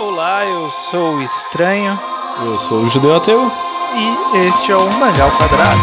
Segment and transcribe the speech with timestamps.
[0.00, 1.98] Olá, eu sou o Estranho
[2.40, 3.50] Eu sou o Judeu Ateu.
[3.96, 5.80] e este é o Mangá ao Quadrado.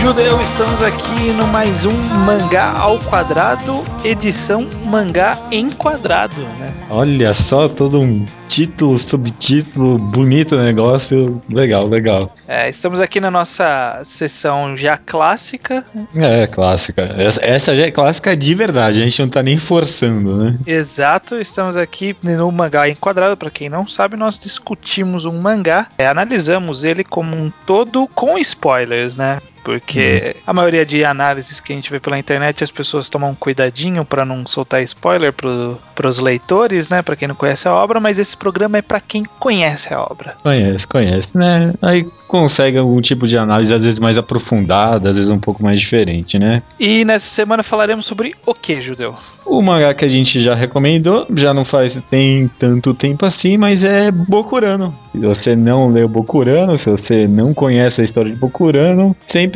[0.00, 1.92] Judeu, estamos aqui no mais um
[2.24, 6.72] Mangá ao Quadrado, edição Mangá em Quadrado, né?
[6.88, 11.40] Olha só, todo um título, subtítulo, bonito negócio.
[11.48, 12.36] Legal, legal.
[12.46, 15.82] É, estamos aqui na nossa sessão já clássica,
[16.14, 17.02] É, clássica.
[17.16, 20.58] Essa, essa já é clássica de verdade, a gente não tá nem forçando, né?
[20.66, 23.38] Exato, estamos aqui no mangá enquadrado.
[23.38, 28.36] Para quem não sabe, nós discutimos um mangá, é, analisamos ele como um todo com
[28.36, 29.40] spoilers, né?
[29.62, 33.34] Porque a maioria de análises que a gente vê pela internet, as pessoas tomam um
[33.34, 37.02] cuidadinho para não soltar spoiler para os leitores, né?
[37.02, 40.36] Para quem não conhece a obra, mas esse programa é para quem conhece a obra.
[40.42, 41.74] Conhece, conhece, né?
[41.80, 45.78] Aí consegue algum tipo de análise, às vezes mais aprofundada, às vezes um pouco mais
[45.78, 46.62] diferente, né?
[46.80, 49.14] E nessa semana falaremos sobre o que, Judeu?
[49.44, 53.82] O mangá que a gente já recomendou, já não faz tem tanto tempo assim, mas
[53.82, 54.94] é Bokurano.
[55.12, 59.51] Se você não leu Bokurano, se você não conhece a história de Bokurano, sempre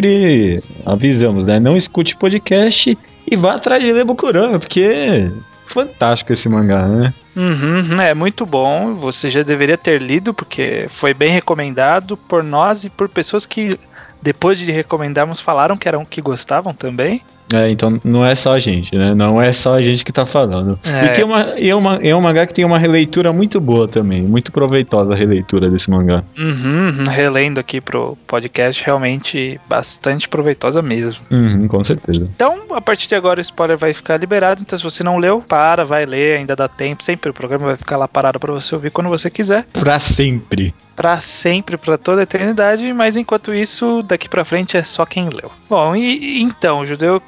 [0.85, 1.61] avisamos, né?
[1.61, 2.97] Não escute podcast
[3.31, 5.31] e vá atrás de ler Bokurano, porque
[5.69, 7.15] fantástico esse mangá, né?
[7.37, 8.95] Uhum, é muito bom.
[8.95, 13.79] Você já deveria ter lido, porque foi bem recomendado por nós e por pessoas que,
[14.23, 17.21] depois de recomendarmos, falaram que eram que gostavam também.
[17.53, 19.15] É, então não é só a gente, né?
[19.15, 20.79] Não é só a gente que tá falando.
[20.83, 21.05] É.
[21.05, 24.23] E, tem uma, é uma, é um mangá que tem uma releitura muito boa também,
[24.23, 26.25] muito proveitosa a releitura desse mangá.
[26.37, 31.21] Uhum, relendo aqui pro podcast, realmente bastante proveitosa mesmo.
[31.31, 32.29] Uhum, com certeza.
[32.35, 34.63] Então, a partir de agora o spoiler vai ficar liberado.
[34.63, 37.05] Então, se você não leu, para, vai ler, ainda dá tempo.
[37.05, 39.65] Sempre o programa vai ficar lá parado para você ouvir quando você quiser.
[39.73, 40.75] Pra sempre.
[40.95, 42.93] Pra sempre, pra toda a eternidade.
[42.93, 45.51] Mas enquanto isso, daqui pra frente é só quem leu.
[45.69, 47.23] Bom, e então, Judeu,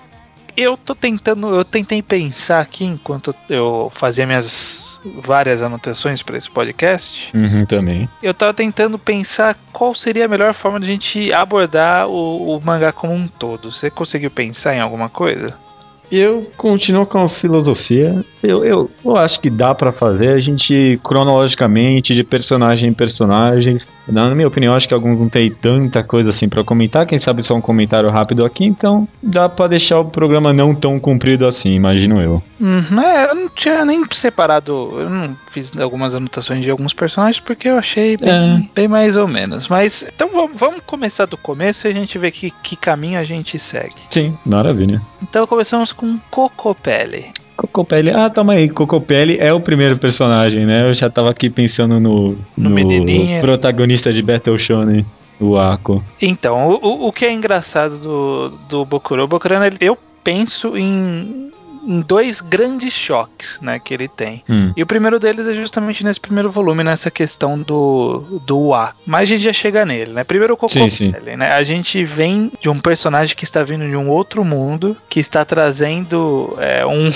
[0.59, 6.51] eu tô tentando, eu tentei pensar aqui enquanto eu fazia minhas várias anotações para esse
[6.51, 7.31] podcast.
[7.37, 8.09] Uhum, também.
[8.21, 12.61] Eu tava tentando pensar qual seria a melhor forma de a gente abordar o, o
[12.61, 13.71] mangá como um todo.
[13.71, 15.57] Você conseguiu pensar em alguma coisa?
[16.11, 18.25] Eu continuo com a filosofia.
[18.43, 23.81] Eu, eu, eu acho que dá pra fazer a gente cronologicamente, de personagem em personagem.
[24.07, 27.05] Na minha opinião, acho que alguns não tem tanta coisa assim pra comentar.
[27.05, 30.99] Quem sabe só um comentário rápido aqui, então dá pra deixar o programa não tão
[30.99, 32.43] comprido assim, imagino eu.
[32.59, 34.73] Uhum, é, eu não tinha nem separado.
[34.99, 39.29] Eu não fiz algumas anotações de alguns personagens porque eu achei bem, bem mais ou
[39.29, 39.69] menos.
[39.69, 43.25] Mas então vamos, vamos começar do começo e a gente vê que, que caminho a
[43.25, 43.95] gente segue.
[44.11, 45.03] Sim, maravilha.
[45.23, 47.27] Então começamos com Cocopelli.
[47.57, 50.89] Cocopelli, ah, toma aí, Cocopelli é o primeiro personagem, né?
[50.89, 53.41] Eu já tava aqui pensando no, No menininho.
[53.41, 55.05] protagonista de Battle Shonen,
[55.41, 56.03] o Ako.
[56.23, 59.25] Então, o, o- que é engraçado do, do Bokuro?
[59.25, 61.51] O Bokurano, eu penso em,
[61.89, 64.45] em dois grandes choques né, que ele tem.
[64.49, 64.73] Hum.
[64.77, 68.93] E o primeiro deles é justamente nesse primeiro volume, nessa questão do, do A.
[69.07, 70.23] Mas a gente já chega nele, né?
[70.23, 71.11] Primeiro o Sim, sim.
[71.11, 71.53] Cocopelli, né?
[71.53, 75.45] A gente vem de um personagem que está vindo de um outro mundo, que está
[75.45, 77.09] trazendo é, um,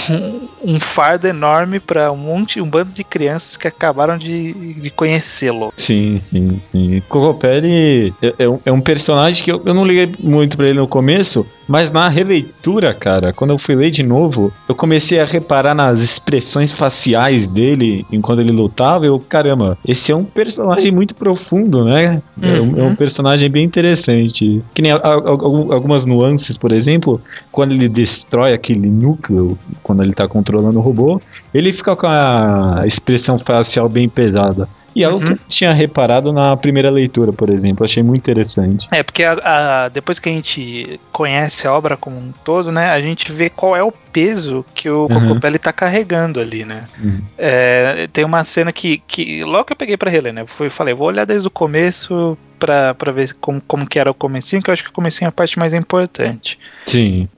[0.65, 5.72] um fardo enorme para um monte, um bando de crianças que acabaram de, de conhecê-lo.
[5.77, 7.03] Sim, sim, sim.
[7.09, 10.78] Cocopelli é, é um, é um personagem que eu, eu não liguei muito pra ele
[10.78, 15.25] no começo, mas na releitura, cara, quando eu fui ler de novo, eu comecei a
[15.25, 19.05] reparar nas expressões faciais dele enquanto ele lutava.
[19.05, 22.23] Eu, caramba, esse é um personagem muito profundo, né?
[22.41, 22.95] É, um, é um Uhum.
[22.97, 24.62] personagem bem interessante.
[24.75, 27.21] Que nem a- a- algumas nuances, por exemplo,
[27.51, 31.21] quando ele destrói aquele núcleo, quando ele tá controlando o robô,
[31.53, 34.69] ele fica com a expressão facial bem pesada.
[34.94, 35.36] E é algo Uhum.
[35.36, 37.84] que eu tinha reparado na primeira leitura, por exemplo.
[37.84, 38.86] Achei muito interessante.
[38.91, 39.38] É, porque a-
[39.84, 43.48] a- depois que a gente conhece a obra como um todo, né, a gente vê
[43.48, 45.28] qual é o peso que o Uhum.
[45.28, 46.84] Cocopelli tá carregando ali, né?
[47.03, 47.21] Uhum.
[47.39, 50.92] É, tem uma cena que, que logo que eu peguei pra reler, né, fui, falei,
[50.95, 54.68] vou olhar desde o começo pra, pra ver como, como que era o comecinho, que
[54.71, 56.59] eu acho que o comecinho é a parte mais importante.
[56.86, 57.28] Sim.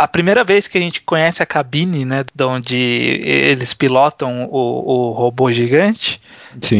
[0.00, 5.10] A primeira vez que a gente conhece a cabine, né, de onde eles pilotam o,
[5.10, 6.18] o robô gigante,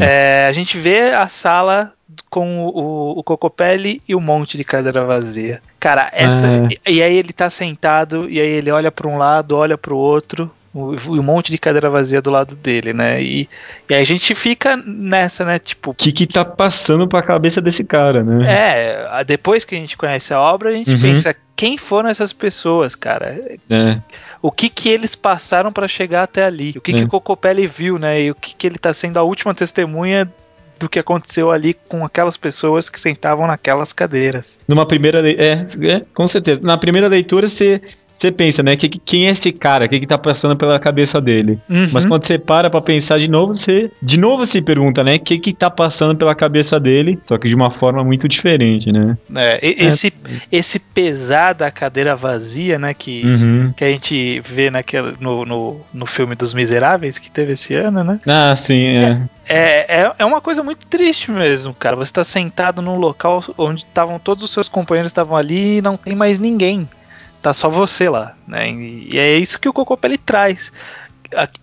[0.01, 1.93] é, a gente vê a sala
[2.31, 5.61] com o, o Cocopelli e um monte de cadeira vazia.
[5.79, 6.47] Cara, essa.
[6.47, 6.69] Ah.
[6.87, 9.99] E, e aí ele tá sentado, e aí ele olha pra um lado, olha pro
[9.99, 10.51] outro.
[10.73, 10.79] E
[11.19, 13.21] um monte de cadeira vazia do lado dele, né?
[13.21, 13.49] E,
[13.89, 15.59] e a gente fica nessa, né?
[15.59, 18.47] Tipo, O que que tá passando pra cabeça desse cara, né?
[18.49, 21.01] é, depois que a gente conhece a obra, a gente Uhum.
[21.01, 23.41] pensa quem foram essas pessoas, cara.
[23.69, 23.99] É.
[24.41, 26.71] O que que eles passaram pra chegar até ali?
[26.77, 27.05] O que que É.
[27.05, 28.23] o Cocopelli viu, né?
[28.23, 30.33] E o que que ele tá sendo a última testemunha
[30.79, 34.59] do que aconteceu ali com aquelas pessoas que sentavam naquelas cadeiras.
[34.67, 35.21] Numa primeira.
[35.31, 36.61] É, é com certeza.
[36.63, 37.83] Na primeira leitura você
[38.21, 38.77] você pensa, né?
[38.77, 39.87] Que, quem é esse cara?
[39.87, 41.59] O que, que tá passando pela cabeça dele?
[41.69, 41.89] Uhum.
[41.91, 45.17] Mas quando você para pra pensar de novo, você de novo se pergunta, né?
[45.17, 47.19] O que, que tá passando pela cabeça dele?
[47.27, 49.17] Só que de uma forma muito diferente, né?
[49.35, 50.13] É, esse, é.
[50.53, 52.93] esse pesar da cadeira vazia, né?
[52.93, 53.73] Que, uhum.
[53.75, 58.05] que a gente vê naquele, no, no, no filme dos Miseráveis que teve esse ano,
[58.05, 58.19] né?
[58.27, 59.23] Ah, sim, é.
[59.49, 61.97] É, é, é uma coisa muito triste mesmo, cara.
[61.97, 65.97] Você tá sentado num local onde estavam todos os seus companheiros estavam ali e não
[65.97, 66.89] tem mais ninguém
[67.41, 68.71] tá só você lá, né?
[68.71, 70.73] E é isso que o Cocopelli traz.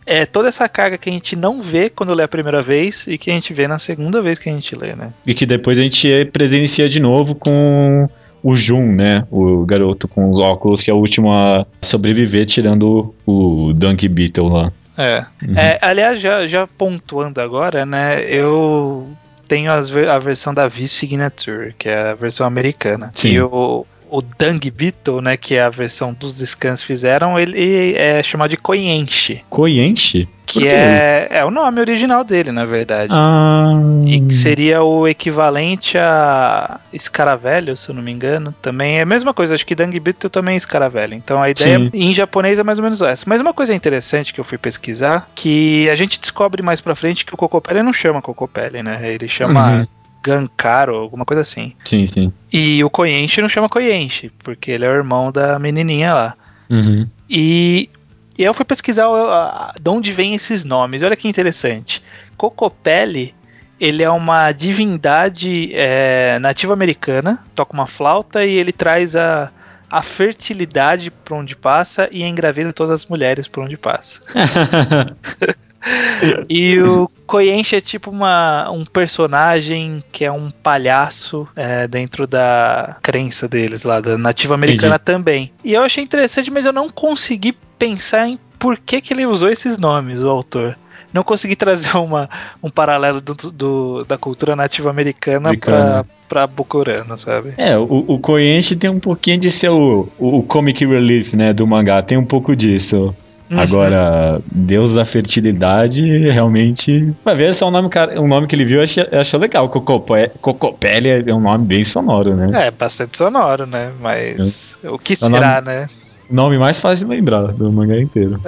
[0.06, 3.18] É toda essa carga que a gente não vê quando lê a primeira vez e
[3.18, 5.12] que a gente vê na segunda vez que a gente lê, né?
[5.26, 8.10] E que depois a gente presencia de novo com
[8.42, 9.28] o Jun, né?
[9.30, 14.48] O garoto com os óculos que é o último a sobreviver, tirando o Dunk Beetle
[14.48, 14.72] lá.
[14.98, 15.26] É.
[15.46, 15.56] Uhum.
[15.56, 18.24] é aliás, já, já pontuando agora, né?
[18.24, 19.08] Eu
[19.48, 23.12] tenho as, a versão da V-Signature, que é a versão americana.
[23.16, 23.30] Sim.
[23.30, 28.22] E o, o Dung Beetle, né, que é a versão dos scans fizeram, ele é
[28.24, 29.44] chamado de Koyenshi.
[29.50, 30.28] Koyenshi?
[30.48, 33.12] Que é, é o nome original dele, na verdade.
[33.14, 33.74] Ah.
[34.06, 38.56] E que seria o equivalente a Escaravelho, se eu não me engano.
[38.62, 41.14] Também é a mesma coisa, acho que Dung Beetle também é Escaravelho.
[41.16, 41.90] Então a ideia Sim.
[41.94, 43.26] em japonês é mais ou menos essa.
[43.28, 47.26] Mas uma coisa interessante que eu fui pesquisar, que a gente descobre mais pra frente
[47.26, 49.02] que o Cocopelli não chama Cocopelli, né?
[49.04, 49.88] Ele chama uhum.
[50.28, 51.74] Gankaro, alguma coisa assim.
[51.86, 52.34] Sim, sim.
[52.52, 56.34] E o Koyenshi não chama Koyenshi, porque ele é o irmão da menininha lá.
[56.70, 57.08] Uhum.
[57.30, 57.90] E,
[58.38, 61.02] e eu fui pesquisar uh, de onde vêm esses nomes.
[61.02, 62.04] Olha que interessante.
[62.36, 63.34] Cocopelli,
[63.80, 69.50] ele é uma divindade é, nativa americana, toca uma flauta e ele traz a,
[69.90, 74.22] a fertilidade por onde passa e engravida todas as mulheres por onde passa.
[76.50, 82.98] e o Koyenshi é tipo uma, um personagem que é um palhaço é, dentro da
[83.02, 85.06] crença deles lá, da nativa americana Entendi.
[85.06, 85.52] também.
[85.64, 89.50] E eu achei interessante, mas eu não consegui pensar em por que, que ele usou
[89.50, 90.76] esses nomes, o autor
[91.14, 92.30] não consegui trazer uma,
[92.62, 97.54] um paralelo do, do da cultura nativa americana para pra Bokurano, sabe?
[97.58, 101.66] É, o, o Koyenshi tem um pouquinho de ser o, o comic relief, né, do
[101.66, 103.16] mangá, tem um pouco disso.
[103.50, 103.60] Uhum.
[103.60, 107.14] Agora, Deus da Fertilidade, realmente.
[107.24, 109.70] Vai ver, esse é um nome, um nome que ele viu, achei, achou legal.
[109.70, 112.68] Cocopelli é um nome bem sonoro, né?
[112.68, 113.92] É, bastante sonoro, né?
[114.02, 114.90] Mas é.
[114.90, 115.88] o que será, nome, né?
[116.30, 118.42] Nome mais fácil de lembrar do mangá inteiro.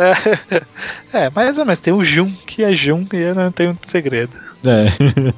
[1.14, 1.80] É, é mais ou menos.
[1.80, 4.34] Tem o Jun, que é Jun, e não tem um segredo.
[4.66, 4.92] É.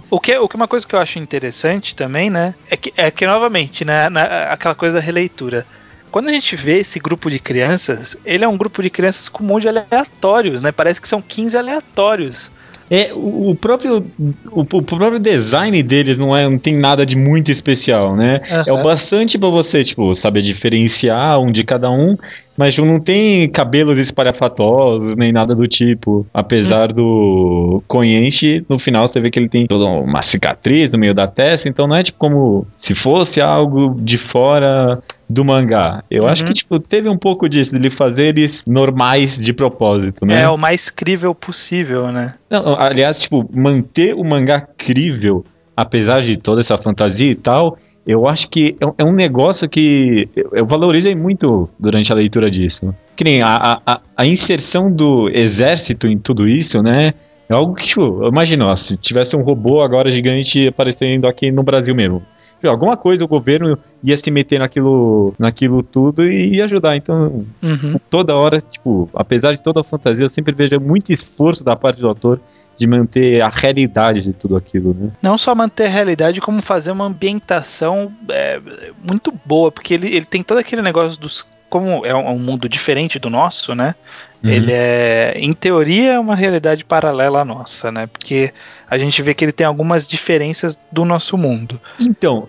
[0.09, 2.55] o, que, o que uma coisa que eu acho interessante também, né?
[2.67, 4.09] É que, é que novamente, né?
[4.09, 5.67] Na, aquela coisa da releitura
[6.11, 9.43] quando a gente vê esse grupo de crianças, ele é um grupo de crianças com
[9.43, 10.71] um monte de aleatórios, né?
[10.71, 12.51] Parece que são 15 aleatórios.
[12.93, 14.05] É, o, próprio
[14.51, 18.41] o, o, próprio design deles não é não tem nada de muito especial, né?
[18.51, 18.63] Uhum.
[18.67, 22.17] É o bastante para você, tipo, saber diferenciar um de cada um,
[22.57, 26.27] mas não tem cabelos espalhafatosos nem nada do tipo.
[26.33, 26.95] Apesar uhum.
[26.95, 31.27] do Koyenshi, no final você vê que ele tem toda uma cicatriz no meio da
[31.27, 36.03] testa, então não é tipo como se fosse algo de fora do mangá.
[36.09, 36.29] Eu uhum.
[36.29, 36.55] acho que, uhum.
[36.55, 40.41] tipo, teve um pouco disso, de fazer eles normais de propósito, né?
[40.41, 42.33] É, o mais crível possível, né?
[42.49, 45.43] Não, aliás, tipo, manter o mangá crível,
[45.75, 50.27] apesar de toda essa fantasia e tal, eu acho que é um é negócio que
[50.51, 52.93] eu valorizei muito durante a leitura disso.
[53.15, 57.13] Que nem a, a, a inserção do exército em tudo isso, né?
[57.47, 61.63] É algo que, tipo, imagina, ó, se tivesse um robô agora gigante aparecendo aqui no
[61.63, 62.23] Brasil mesmo
[62.67, 66.95] alguma coisa o governo ia se meter naquilo, naquilo tudo e ia ajudar.
[66.95, 67.99] Então, uhum.
[68.09, 71.99] toda hora, tipo, apesar de toda a fantasia, eu sempre vejo muito esforço da parte
[71.99, 72.39] do autor
[72.81, 75.11] de manter a realidade de tudo aquilo, né?
[75.21, 78.59] Não só manter a realidade, como fazer uma ambientação é,
[79.03, 81.47] muito boa, porque ele, ele tem todo aquele negócio dos.
[81.69, 83.95] Como é um mundo diferente do nosso, né?
[84.43, 84.49] Uhum.
[84.49, 88.07] Ele é, em teoria, uma realidade paralela à nossa, né?
[88.07, 88.51] Porque
[88.89, 91.79] a gente vê que ele tem algumas diferenças do nosso mundo.
[91.99, 92.47] Então,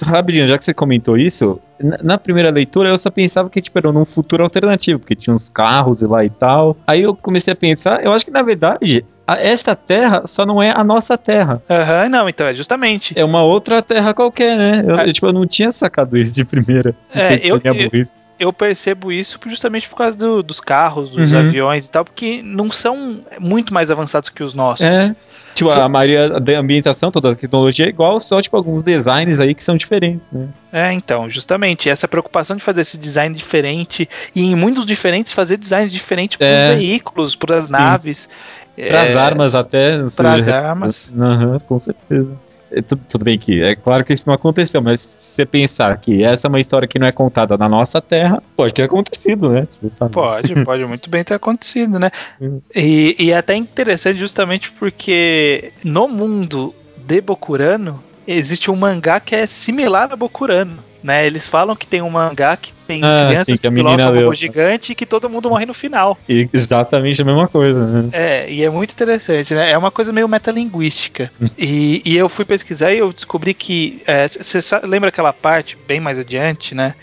[0.00, 1.60] rapidinho, já que você comentou isso,
[2.02, 5.48] na primeira leitura eu só pensava que tipo, era num futuro alternativo, porque tinha uns
[5.50, 6.76] carros e lá e tal.
[6.86, 10.70] Aí eu comecei a pensar, eu acho que na verdade esta terra só não é
[10.70, 11.60] a nossa terra.
[11.68, 13.12] Aham, uhum, não, então é justamente.
[13.18, 14.84] É uma outra terra qualquer, né?
[14.86, 15.12] Eu, é.
[15.12, 16.94] tipo, eu não tinha sacado isso de primeira.
[17.12, 18.06] É, eu, eu,
[18.38, 21.38] eu percebo isso justamente por causa do, dos carros, dos uhum.
[21.38, 24.86] aviões e tal, porque não são muito mais avançados que os nossos.
[24.86, 25.14] É.
[25.54, 25.80] Tipo, Sim.
[25.80, 29.64] a maioria da ambientação, toda a tecnologia é igual, só tipo alguns designs aí que
[29.64, 30.50] são diferentes, né?
[30.70, 35.56] É, então, justamente, essa preocupação de fazer esse design diferente e em muitos diferentes fazer
[35.56, 36.74] designs diferentes para os é.
[36.76, 38.28] veículos, para as naves.
[38.76, 40.04] Para as É, armas até.
[40.14, 41.10] Para as armas.
[41.18, 42.36] Aham, com certeza.
[42.70, 45.00] É, tudo, tudo bem que é claro que isso não aconteceu, mas
[45.36, 48.72] você pensar que essa é uma história que não é contada na nossa terra, pode
[48.74, 49.68] ter acontecido, né?
[50.10, 52.10] Pode, pode muito bem ter acontecido, né?
[52.40, 52.60] Hum.
[52.74, 59.34] E, e é até interessante justamente porque no mundo de Bokurano existe um mangá que
[59.34, 60.78] é similar a Bokurano.
[61.06, 64.28] Né, eles falam que tem um mangá que tem Ah, crianças sim, que que pilotam
[64.28, 66.18] um gigante e que todo mundo morre no final.
[66.28, 68.08] E exatamente a mesma coisa, né?
[68.10, 69.70] É, e é muito interessante, né?
[69.70, 71.30] É uma coisa meio metalinguística.
[71.56, 74.02] E, e eu fui pesquisar e eu descobri que.
[74.40, 76.94] Você lembra aquela parte, bem mais adiante, né?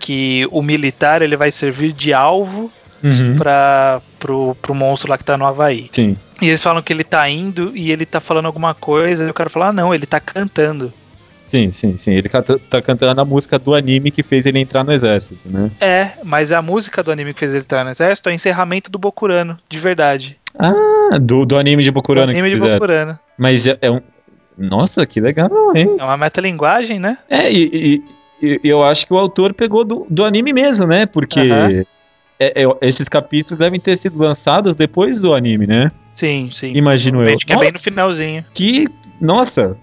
[0.00, 2.68] Que o militar ele vai servir de alvo
[3.04, 3.36] Uhum.
[3.36, 5.90] para pro, pro monstro lá que tá no Havaí.
[5.94, 6.16] Sim.
[6.40, 9.34] E eles falam que ele tá indo e ele tá falando alguma coisa, e o
[9.34, 10.92] cara fala, ah, não, ele tá cantando.
[11.52, 12.12] Sim, sim, sim.
[12.12, 15.70] Ele tá cantando a música do anime que fez ele entrar no exército, né?
[15.78, 18.90] É, mas a música do anime que fez ele entrar no exército é o encerramento
[18.90, 20.38] do Bokurano, de verdade.
[20.58, 22.78] Ah, do, do anime de Do Bokurano anime que de fizeram.
[22.78, 23.18] Bokurano.
[23.38, 24.00] Mas é, é um.
[24.56, 25.96] Nossa, que legal, hein?
[25.98, 27.18] É uma metalinguagem, né?
[27.28, 28.02] É, e,
[28.42, 31.04] e- e eu acho que o autor pegou do, do anime mesmo, né?
[31.06, 31.84] Porque Aham.
[32.40, 35.92] é- é- esses capítulos devem ter sido lançados depois do anime, né?
[36.14, 36.72] Sim, sim.
[36.74, 37.36] Imagino eu.
[37.38, 38.42] Que é bem no finalzinho.
[38.54, 38.88] que.
[39.20, 39.76] Nossa,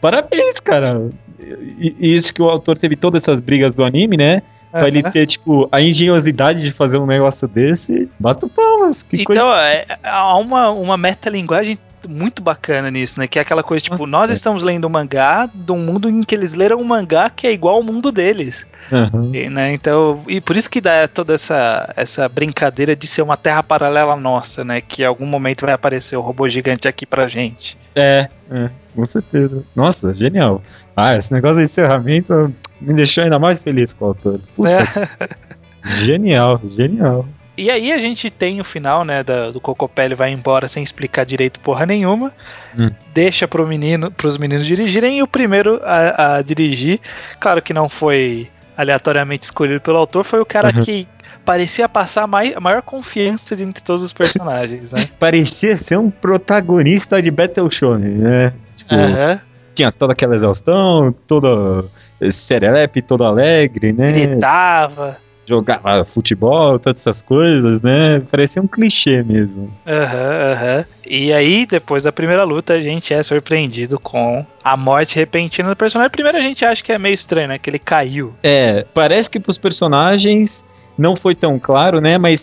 [0.00, 1.10] parabéns, cara.
[1.38, 4.42] E, e isso que o autor teve todas essas brigas do anime, né?
[4.70, 8.10] Pra ele ter, tipo, a engenhosidade de fazer um negócio desse.
[8.18, 8.98] Bato palmas.
[9.08, 9.40] Que coisa.
[9.40, 13.26] Então, é, há uma, uma metalinguagem muito bacana nisso, né?
[13.26, 16.34] Que é aquela coisa, tipo, nós estamos lendo um mangá de um mundo em que
[16.34, 18.66] eles leram um mangá que é igual ao mundo deles.
[18.92, 19.30] Aham.
[19.34, 19.72] E, né?
[19.72, 24.14] Então, e por isso que dá toda essa, essa brincadeira de ser uma terra paralela
[24.16, 24.80] nossa, né?
[24.80, 27.76] Que em algum momento vai aparecer o robô gigante aqui pra gente.
[27.94, 29.62] É, é, com certeza.
[29.74, 30.62] Nossa, genial.
[30.96, 34.40] Ah, esse negócio de encerramento me deixou ainda mais feliz com o autor.
[34.54, 35.36] Puta, É.
[36.04, 37.24] Genial, genial.
[37.56, 41.24] E aí a gente tem o final, né, da- do Cocopelli vai embora sem explicar
[41.24, 42.32] direito porra nenhuma.
[42.78, 42.90] Hum.
[43.14, 47.00] Deixa pro menino, pros meninos dirigirem e o primeiro a, a dirigir,
[47.40, 50.82] claro que não foi aleatoriamente escolhido pelo autor, foi o cara Uhum.
[50.82, 51.06] que
[51.44, 55.08] parecia passar mai- a maior confiança entre todos os personagens, né?
[55.18, 58.52] Parecia ser um protagonista de Battle Shonen, né?
[58.76, 59.40] Tipo, Aham.
[59.74, 61.84] tinha toda aquela exaustão, toda
[62.20, 64.06] eh, serelepe, todo alegre, né?
[64.06, 65.18] Gritava.
[65.46, 68.20] Jogava futebol, todas essas coisas, né?
[68.30, 69.70] Parecia um clichê mesmo.
[69.86, 70.84] Aham, aham.
[71.06, 75.76] E aí, depois da primeira luta, a gente é surpreendido com a morte repentina do
[75.76, 76.10] personagem.
[76.10, 77.58] Primeiro a gente acha que é meio estranho, né?
[77.58, 78.34] Que ele caiu.
[78.42, 80.50] É, parece que pros personagens
[80.98, 82.18] não foi tão claro, né?
[82.18, 82.40] Mas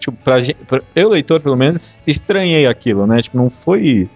[0.00, 0.36] tipo, pra,
[0.66, 3.20] pra- eu, leitor, pelo menos, estranhei aquilo, né?
[3.20, 4.08] Tipo, não foi.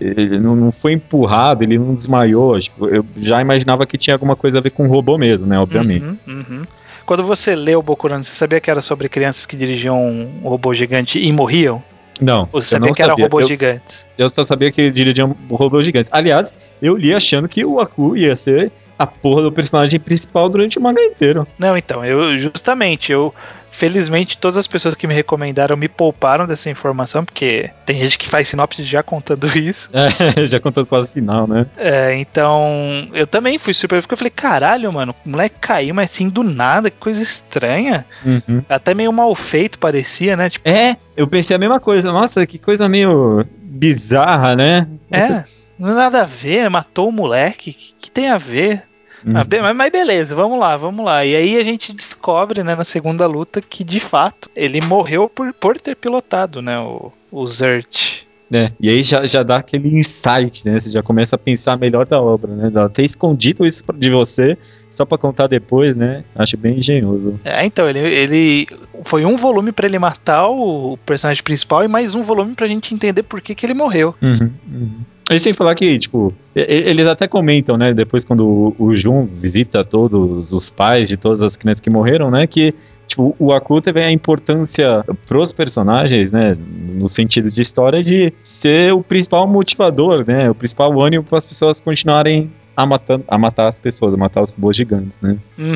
[0.00, 2.58] Ele não, não foi empurrado, ele não desmaiou.
[2.60, 5.58] Tipo, eu já imaginava que tinha alguma coisa a ver com robô mesmo, né?
[5.58, 6.04] Obviamente.
[6.04, 6.62] Uhum, uhum.
[7.10, 10.72] Quando você leu o Bokurano, você sabia que era sobre crianças que dirigiam um robô
[10.72, 11.82] gigante e morriam?
[12.20, 12.48] Não.
[12.52, 13.24] Ou você sabia não que sabia.
[13.24, 14.06] robôs eu, gigantes?
[14.16, 16.08] eu só sabia que ele dirigia um robô gigante.
[16.12, 20.78] Aliás, eu li achando que o Aku ia ser a porra do personagem principal durante
[20.78, 21.46] o mangá inteiro.
[21.58, 23.34] Não, então, eu justamente, eu
[23.70, 28.28] felizmente todas as pessoas que me recomendaram me pouparam dessa informação, porque tem gente que
[28.28, 29.88] faz sinopse já contando isso.
[29.94, 31.64] É, já contando quase o final, né?
[31.78, 36.10] É, então, eu também fui super, porque eu falei, caralho, mano, o moleque caiu, mas
[36.10, 38.04] assim do nada, que coisa estranha.
[38.22, 38.62] Uhum.
[38.68, 40.50] Até meio mal feito parecia, né?
[40.50, 42.12] Tipo, É, eu pensei a mesma coisa.
[42.12, 44.86] Nossa, que coisa meio bizarra, né?
[45.10, 45.44] é,
[45.78, 48.89] não é nada a ver, matou o moleque, que, que tem a ver?
[49.24, 49.34] Uhum.
[49.36, 51.24] Ah, mas, beleza, vamos lá, vamos lá.
[51.24, 55.52] E aí a gente descobre, né, na segunda luta, que de fato ele morreu por,
[55.52, 58.24] por ter pilotado, né, o, o Zert.
[58.52, 60.80] É, e aí já, já dá aquele insight, né?
[60.80, 62.72] Você já começa a pensar melhor da obra, né?
[62.74, 64.58] Ela ter escondido isso de você
[64.96, 66.24] só pra contar depois, né?
[66.34, 67.40] Acho bem engenhoso.
[67.44, 68.66] É, então, ele, ele
[69.04, 72.92] foi um volume pra ele matar o personagem principal e mais um volume pra gente
[72.92, 74.14] entender por que, que ele morreu.
[74.20, 74.90] Uhum, uhum.
[75.30, 77.94] E sem falar que, tipo, eles até comentam, né?
[77.94, 82.30] Depois quando o, o Jun visita todos os pais de todas as crianças que morreram,
[82.32, 82.48] né?
[82.48, 82.74] Que,
[83.06, 86.56] tipo, o Aku teve a importância pros personagens, né?
[86.98, 90.50] No sentido de história de ser o principal motivador, né?
[90.50, 92.50] O principal ânimo para as pessoas continuarem
[92.82, 95.36] a, matando, a matar as pessoas, a matar os robôs gigantes, né?
[95.58, 95.74] Uhum,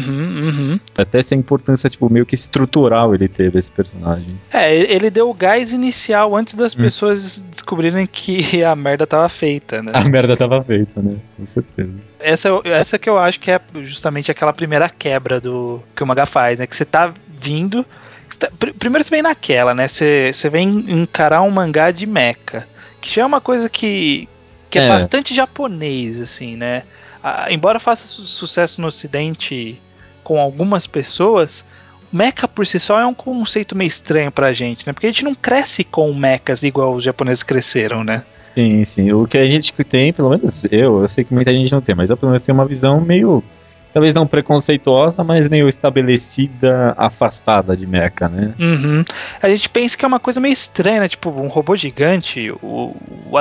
[0.49, 0.81] uhum.
[0.97, 4.39] Até essa importância, tipo, meio que estrutural ele teve, esse personagem.
[4.53, 6.79] É, ele deu o gás inicial antes das Hum.
[6.79, 9.93] pessoas descobrirem que a merda tava feita, né?
[9.95, 11.17] A merda tava feita, né?
[11.37, 11.93] Com certeza.
[12.21, 16.27] essa, essa que eu acho que é justamente aquela primeira quebra do que o Maga
[16.27, 16.67] faz, né?
[16.67, 17.85] Que você tá vindo.
[18.29, 19.87] você tá- pr- primeiro você vem naquela, né?
[19.89, 22.67] Você, você vem encarar um mangá de mecha.
[23.01, 24.27] Que já é uma coisa que,
[24.75, 24.89] que é, É.
[24.89, 26.83] bastante japonês, assim, né?
[27.23, 29.81] Ah, embora faça su- sucesso no ocidente
[30.25, 31.65] com algumas pessoas,
[32.13, 34.93] mecha por si só é um conceito meio estranho pra gente, né?
[34.93, 38.23] Porque a gente não cresce com mechas igual os japoneses cresceram, né?
[38.55, 39.13] Sim, sim.
[39.13, 41.95] O que a gente tem, pelo menos eu, eu sei que muita gente não tem,
[41.95, 43.43] mas eu pelo menos tenho uma visão meio
[43.95, 48.53] talvez não preconceituosa, mas meio estabelecida, afastada de mecha, né?
[48.59, 49.05] Uhum.
[49.41, 51.09] A gente pensa que é uma coisa meio estranha, né?
[51.09, 52.93] Tipo, um robô gigante, o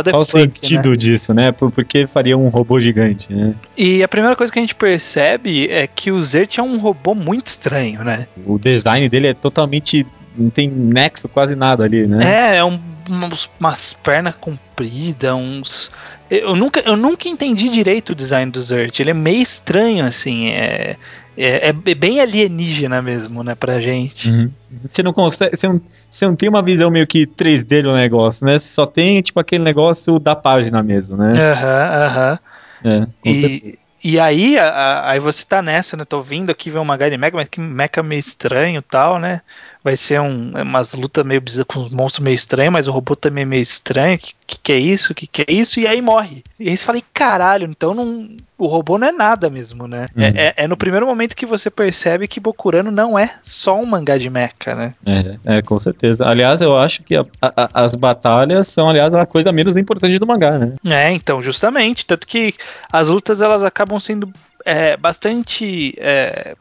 [0.04, 0.96] the Qual o sentido né?
[0.96, 1.52] disso, né?
[1.52, 3.56] Por, por que faria um robô gigante, né?
[3.76, 7.16] E a primeira coisa que a gente percebe é que o Zert é um robô
[7.16, 8.28] muito estranho, né?
[8.46, 10.06] O design dele é totalmente
[10.38, 12.54] não tem nexo quase nada ali, né?
[12.54, 12.80] É, é um,
[13.10, 15.92] umas, umas pernas compridas, uns
[16.38, 19.00] eu nunca, eu nunca entendi direito o design do Zert.
[19.00, 20.50] Ele é meio estranho, assim.
[20.50, 20.96] É,
[21.38, 24.30] é, é bem alienígena mesmo, né, pra gente.
[24.30, 24.52] Uhum.
[24.84, 25.58] Você não consegue.
[25.58, 28.60] Você não, você não tem uma visão meio que 3D do negócio, né?
[28.76, 31.34] Só tem, tipo, aquele negócio da página mesmo, né?
[31.52, 32.40] Aham, aham.
[32.86, 36.06] É, e, e aí, a, a, aí você tá nessa, né?
[36.06, 39.42] Tô vindo aqui ver uma Guide Mecha, mas que mecha meio estranho e tal, né?
[39.84, 43.16] Vai ser um, umas lutas meio bizarras com os monstros meio estranhos, mas o robô
[43.16, 44.18] também é meio estranho.
[44.18, 45.14] Que, que, que é isso?
[45.14, 45.80] Que que é isso?
[45.80, 46.44] E aí morre.
[46.60, 50.06] E aí você fala, caralho, então não, o robô não é nada mesmo, né?
[50.16, 50.24] Uhum.
[50.24, 53.86] É, é, é, no primeiro momento que você percebe que Bokurano não é só um
[53.86, 54.94] mangá de mecha, né?
[55.06, 56.26] É, é com certeza.
[56.26, 60.26] Aliás, eu acho que a, a, as batalhas são, aliás, a coisa menos importante do
[60.26, 60.74] mangá, né?
[60.86, 62.06] É, então, justamente.
[62.06, 62.54] Tanto que
[62.92, 64.32] as lutas elas acabam sendo
[64.66, 66.56] é, bastante é,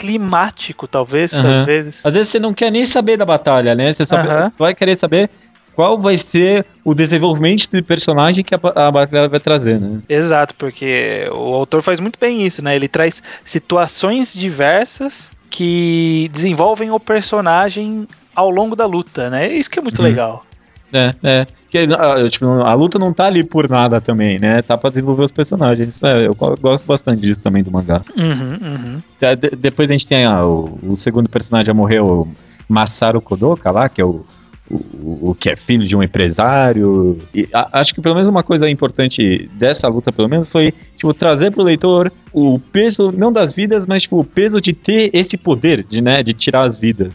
[0.00, 1.54] climático, talvez, uhum.
[1.54, 2.06] às vezes.
[2.06, 3.92] Às vezes você não quer nem saber da batalha, né?
[3.92, 4.50] Você só uhum.
[4.58, 5.28] vai querer saber
[5.76, 10.00] qual vai ser o desenvolvimento de personagem que a, a batalha vai trazer, né?
[10.08, 12.74] Exato, porque o autor faz muito bem isso, né?
[12.74, 19.52] Ele traz situações diversas que desenvolvem o personagem ao longo da luta, né?
[19.52, 20.08] Isso que é muito uhum.
[20.08, 20.46] legal.
[20.92, 21.46] É, é.
[21.70, 24.60] Que, ah, tipo, a luta não tá ali por nada também, né?
[24.60, 25.94] Tá pra desenvolver os personagens.
[26.02, 28.02] É, eu gosto bastante disso também do mangá.
[28.16, 29.02] Uhum, uhum.
[29.20, 32.34] De, depois a gente tem ah, o, o, segundo personagem já morreu, o
[32.68, 34.26] Masaru Kodoka lá, que é o,
[34.68, 37.18] o, o, que é filho de um empresário.
[37.32, 41.14] E a, acho que pelo menos uma coisa importante dessa luta, pelo menos, foi tipo,
[41.14, 45.36] trazer pro leitor o peso, não das vidas, mas tipo, o peso de ter esse
[45.36, 47.12] poder de, né, de tirar as vidas.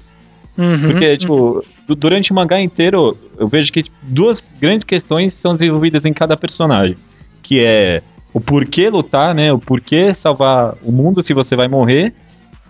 [0.57, 6.05] Uhum, Porque, tipo, durante o mangá inteiro, eu vejo que duas grandes questões são desenvolvidas
[6.05, 6.95] em cada personagem.
[7.43, 8.01] Que é
[8.33, 9.53] o porquê lutar, né?
[9.53, 12.13] O porquê salvar o mundo se você vai morrer.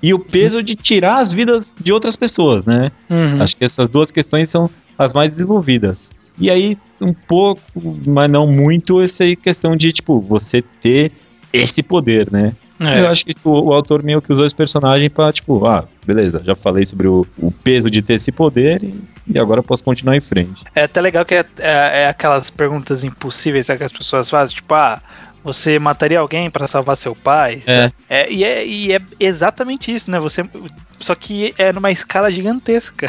[0.04, 2.92] E o peso de tirar as vidas de outras pessoas, né?
[3.10, 3.42] Uhum.
[3.42, 5.98] Acho que essas duas questões são as mais desenvolvidas.
[6.38, 7.62] E aí, um pouco,
[8.06, 11.12] mas não muito, essa questão de, tipo, você ter
[11.54, 12.54] esse poder, né?
[12.80, 13.02] É.
[13.02, 16.42] Eu acho que tipo, o autor meio que usou esse personagem pra, tipo, ah, beleza,
[16.44, 20.18] já falei sobre o, o peso de ter esse poder e, e, agora posso continuar
[20.18, 20.62] em frente.
[20.76, 24.74] É até legal que é, é, é aquelas perguntas impossíveis que as pessoas fazem, tipo,
[24.74, 25.02] ah,
[25.44, 27.62] você mataria alguém para salvar seu pai?
[27.68, 27.92] É.
[28.10, 30.20] é, e, é e é exatamente isso, né?
[30.20, 30.44] Você,
[31.00, 33.08] só que é numa escala gigantesca.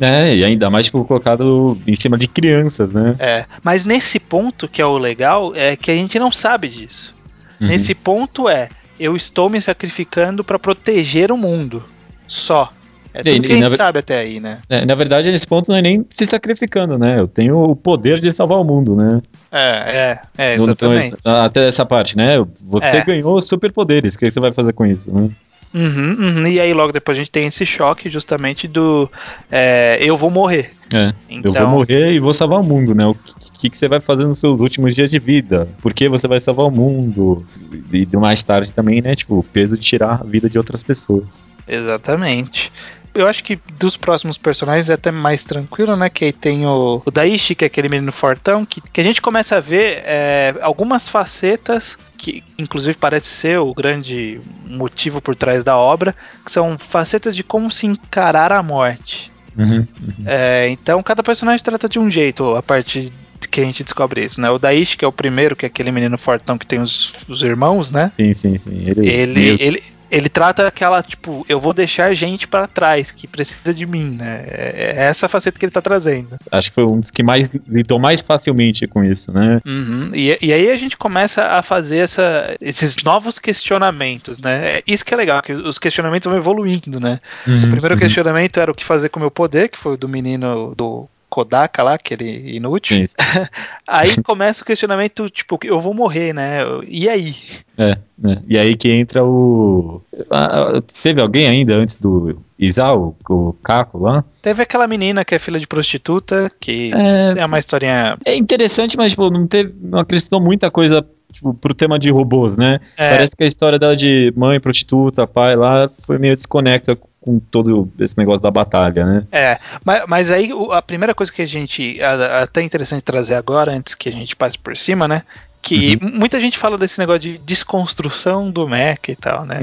[0.00, 3.14] É, e ainda mais tipo, colocado em cima de crianças, né?
[3.18, 7.14] É, mas nesse ponto que é o legal é que a gente não sabe disso.
[7.60, 7.68] Uhum.
[7.68, 8.68] Nesse ponto é,
[8.98, 11.82] eu estou me sacrificando para proteger o mundo.
[12.26, 12.72] Só.
[13.14, 14.58] É tudo e, que a gente sabe até aí, né?
[14.68, 17.18] É, na verdade, nesse ponto não é nem se sacrificando, né?
[17.18, 19.20] Eu tenho o poder de salvar o mundo, né?
[19.50, 21.16] É, é, é exatamente.
[21.24, 22.36] até essa parte, né?
[22.60, 23.04] Você é.
[23.04, 25.30] ganhou superpoderes, o que você vai fazer com isso, né?
[25.74, 26.46] Uhum, uhum.
[26.46, 29.10] E aí logo depois a gente tem esse choque justamente do
[29.50, 30.70] é, eu vou morrer.
[30.92, 31.36] É, então...
[31.36, 33.06] eu vou então morrer e vou salvar o mundo, né?
[33.06, 33.14] O
[33.58, 36.40] que, que você vai fazer nos seus últimos dias de vida, por que você vai
[36.40, 37.44] salvar o mundo,
[37.92, 41.26] e mais tarde também, né, tipo, o peso de tirar a vida de outras pessoas.
[41.66, 42.72] Exatamente
[43.14, 46.08] eu acho que dos próximos personagens é até mais tranquilo, né?
[46.08, 49.20] Que aí tem o, o Daishi, que é aquele menino fortão, que, que a gente
[49.20, 55.62] começa a ver é, algumas facetas que inclusive parece ser o grande motivo por trás
[55.62, 59.30] da obra, que são facetas de como se encarar a morte.
[59.56, 60.24] Uhum, uhum.
[60.26, 63.12] É, então cada personagem trata de um jeito a partir
[63.46, 64.50] que a gente descobre isso, né?
[64.50, 67.42] O Daishi, que é o primeiro, que é aquele menino fortão que tem os, os
[67.42, 68.10] irmãos, né?
[68.16, 68.84] Sim, sim, sim.
[68.88, 73.72] Ele, ele, ele, ele trata aquela, tipo, eu vou deixar gente para trás que precisa
[73.74, 74.44] de mim, né?
[74.46, 76.36] É, é essa faceta que ele tá trazendo.
[76.50, 79.60] Acho que foi um dos que mais lidou mais facilmente com isso, né?
[79.66, 80.10] Uhum.
[80.14, 84.78] E, e aí a gente começa a fazer essa, esses novos questionamentos, né?
[84.78, 87.20] É isso que é legal, que os questionamentos vão evoluindo, né?
[87.46, 88.00] Uhum, o primeiro uhum.
[88.00, 91.08] questionamento era o que fazer com o meu poder, que foi o do menino do
[91.38, 93.08] Kodaka lá, aquele inútil.
[93.86, 96.58] aí começa o questionamento, tipo, eu vou morrer, né?
[96.88, 97.36] E aí?
[97.76, 98.38] É, é.
[98.48, 100.02] E aí que entra o.
[100.28, 104.24] Ah, teve alguém ainda antes do Isao, o Caco lá?
[104.42, 108.18] Teve aquela menina que é filha de prostituta, que é, é uma historinha.
[108.24, 112.56] É interessante, mas tipo, não, teve, não acrescentou muita coisa tipo, pro tema de robôs,
[112.56, 112.80] né?
[112.96, 113.10] É.
[113.10, 117.90] Parece que a história dela de mãe, prostituta, pai lá, foi meio desconecta com todo
[117.98, 119.24] esse negócio da batalha, né?
[119.30, 121.98] É, mas, mas aí a primeira coisa que a gente.
[122.42, 125.22] Até interessante trazer agora, antes que a gente passe por cima, né?
[125.60, 126.12] Que Uhum.
[126.14, 129.58] muita gente fala desse negócio de desconstrução do Mac e tal, né?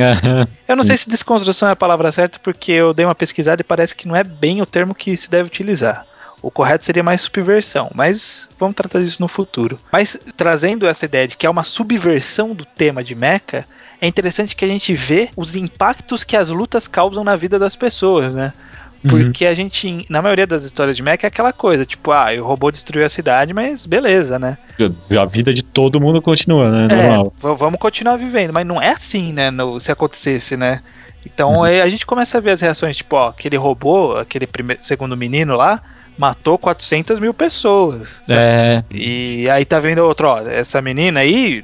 [0.67, 3.63] Eu não sei se desconstrução é a palavra certa, porque eu dei uma pesquisada e
[3.63, 6.05] parece que não é bem o termo que se deve utilizar.
[6.45, 9.79] O correto seria mais subversão, mas vamos tratar disso no futuro.
[9.91, 13.65] Mas trazendo essa ideia de que é uma subversão do tema de Mecha,
[13.99, 17.75] é interessante que a gente vê os impactos que as lutas causam na vida das
[17.75, 18.53] pessoas, né?
[19.03, 19.09] Uhum.
[19.09, 22.43] Porque a gente, na maioria das histórias de Mecha, é aquela coisa, tipo, ah, o
[22.43, 24.55] robô destruiu a cidade, mas beleza, né?
[25.19, 26.87] A vida de todo mundo continua, né?
[26.91, 27.33] É, Normal.
[27.41, 29.49] v- vamos continuar vivendo, mas não é assim, né?
[29.49, 30.83] no- se acontecesse, né?
[31.25, 31.63] Então Uhum.
[31.63, 35.17] aí a gente começa a ver as reações, tipo, ó, aquele robô, aquele primeiro, segundo
[35.17, 35.81] menino lá,
[36.17, 38.21] matou 400 mil pessoas.
[38.29, 41.63] É, E aí tá vendo outro, ó, essa menina aí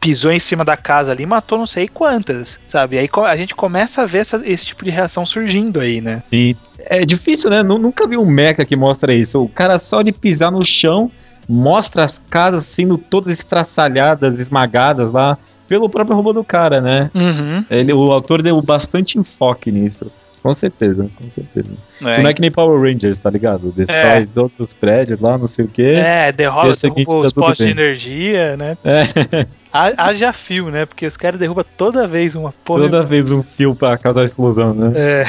[0.00, 2.98] pisou em cima da casa ali e matou não sei quantas, sabe?
[2.98, 6.22] Aí a gente começa a ver essa- esse tipo de reação surgindo aí, né?
[6.30, 6.56] sim.
[6.84, 7.62] É difícil, né?
[7.62, 9.40] Nu- Nunca vi um mecha que mostra isso.
[9.40, 11.12] O cara só de pisar no chão
[11.48, 17.08] mostra as casas sendo todas estraçalhadas, esmagadas lá pelo próprio robô do cara, né?
[17.14, 17.64] Uhum.
[17.70, 20.10] Ele, o autor deu bastante enfoque nisso.
[20.42, 21.70] Com certeza, com certeza.
[22.00, 23.70] É, Não é que nem Power Rangers, tá ligado?
[23.70, 24.26] Destrói É.
[24.34, 25.94] todos os prédios lá, não sei o quê.
[25.98, 26.94] É, derruba tá os
[27.32, 28.76] tudo postes de energia, né?
[28.84, 30.84] É, Ha- Haja fio, né?
[30.84, 32.80] Porque os caras derrubam toda vez uma porra.
[32.82, 34.92] toda vez um fio pra causar explosão, né?
[34.96, 35.24] É.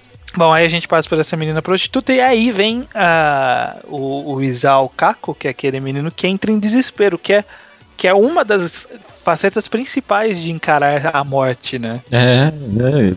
[0.36, 4.42] Bom, aí a gente passa por essa menina prostituta e aí vem a, o, o
[4.42, 7.44] Isao Kako, que é aquele menino que entra em desespero, que é,
[8.00, 8.88] que é uma das
[9.22, 12.00] facetas principais de encarar a morte, né?
[12.10, 13.14] É, né?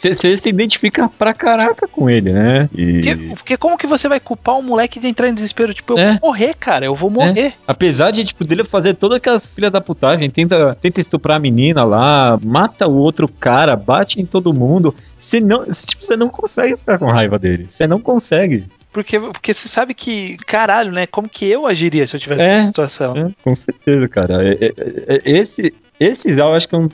[0.00, 2.68] Você se identifica pra caraca com ele, né?
[2.72, 5.74] E Porque, porque como que você vai culpar um moleque de entrar em desespero?
[5.74, 6.10] Tipo, eu É.
[6.12, 7.54] vou morrer, cara, eu vou morrer.
[7.66, 11.82] apesar de tipo, dele fazer todas aquelas filhas da putagem, tenta, tenta estuprar a menina
[11.82, 14.94] lá, mata o outro cara, bate em todo mundo.
[15.28, 17.68] Você não, tipo, você não consegue ficar com raiva dele.
[17.76, 18.64] Você não consegue.
[18.92, 21.06] Porque, porque você sabe que, caralho, né?
[21.06, 22.48] Como que eu agiria se eu tivesse É.
[22.48, 23.16] nessa situação?
[23.16, 24.42] É, com certeza, cara.
[24.42, 24.74] É- é-
[25.16, 26.88] é- esse, esse Zal, eu acho que é, um,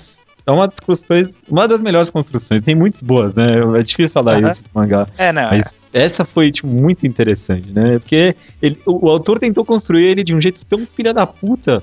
[0.47, 2.63] é uma das construções, uma das melhores construções.
[2.63, 3.45] Tem muitas boas, né?
[3.79, 5.07] É difícil falar isso no mangá.
[5.17, 5.49] É, não.
[5.51, 7.99] Mas essa foi, tipo, muito interessante, né?
[7.99, 11.83] Porque ele- o, o autor tentou construir ele de um jeito tão filha da puta,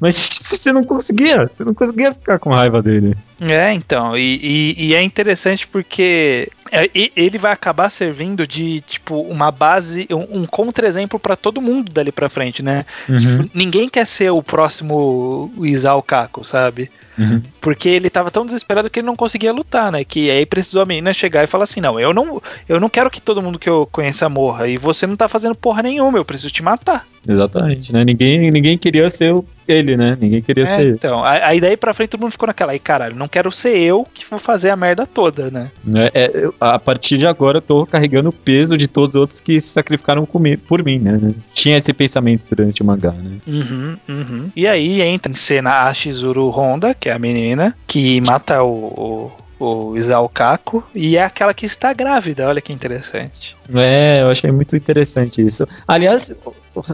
[0.00, 0.16] mas
[0.50, 3.14] você não conseguia, você não conseguia ficar com raiva dele.
[3.40, 4.40] É, então, e,
[4.76, 10.40] e- e é interessante porque é, ele vai acabar servindo de, tipo, uma base, um,
[10.40, 12.86] um contra-exemplo pra todo mundo dali pra frente, né?
[13.08, 16.90] Uhum, Ninguém quer ser o próximo Isao Kako, sabe?
[17.18, 17.42] uhum.
[17.60, 20.02] Porque ele tava tão desesperado que ele não conseguia lutar, né?
[20.02, 23.10] Que aí precisou a menina chegar e falar assim: não, eu não, eu não quero
[23.10, 26.24] que todo mundo que eu conheça morra, e você não tá fazendo porra nenhuma, eu
[26.24, 27.06] preciso te matar.
[27.28, 28.02] Exatamente, né?
[28.04, 29.32] Ninguém, ninguém queria ser
[29.68, 30.18] ele, né?
[30.20, 30.90] Ninguém queria É, ser ele.
[30.92, 34.04] então, aí daí pra frente todo mundo ficou naquela, aí caralho, não quero ser eu
[34.12, 35.70] que vou fazer a merda toda, né?
[35.84, 36.10] Né?
[36.14, 39.40] É, eu- a partir de agora eu tô carregando o peso de todos os outros
[39.40, 41.18] que se sacrificaram por mim, né?
[41.54, 43.38] Tinha esse pensamento durante o mangá, né?
[43.46, 44.50] Uhum, uhum.
[44.54, 49.32] E aí entra em cena a Shizuru Honda, que é a menina, que mata o,
[49.58, 53.56] o, o Isao Kako, e é aquela que está grávida, olha que interessante.
[53.74, 55.66] É, eu achei muito interessante isso.
[55.86, 56.30] Aliás,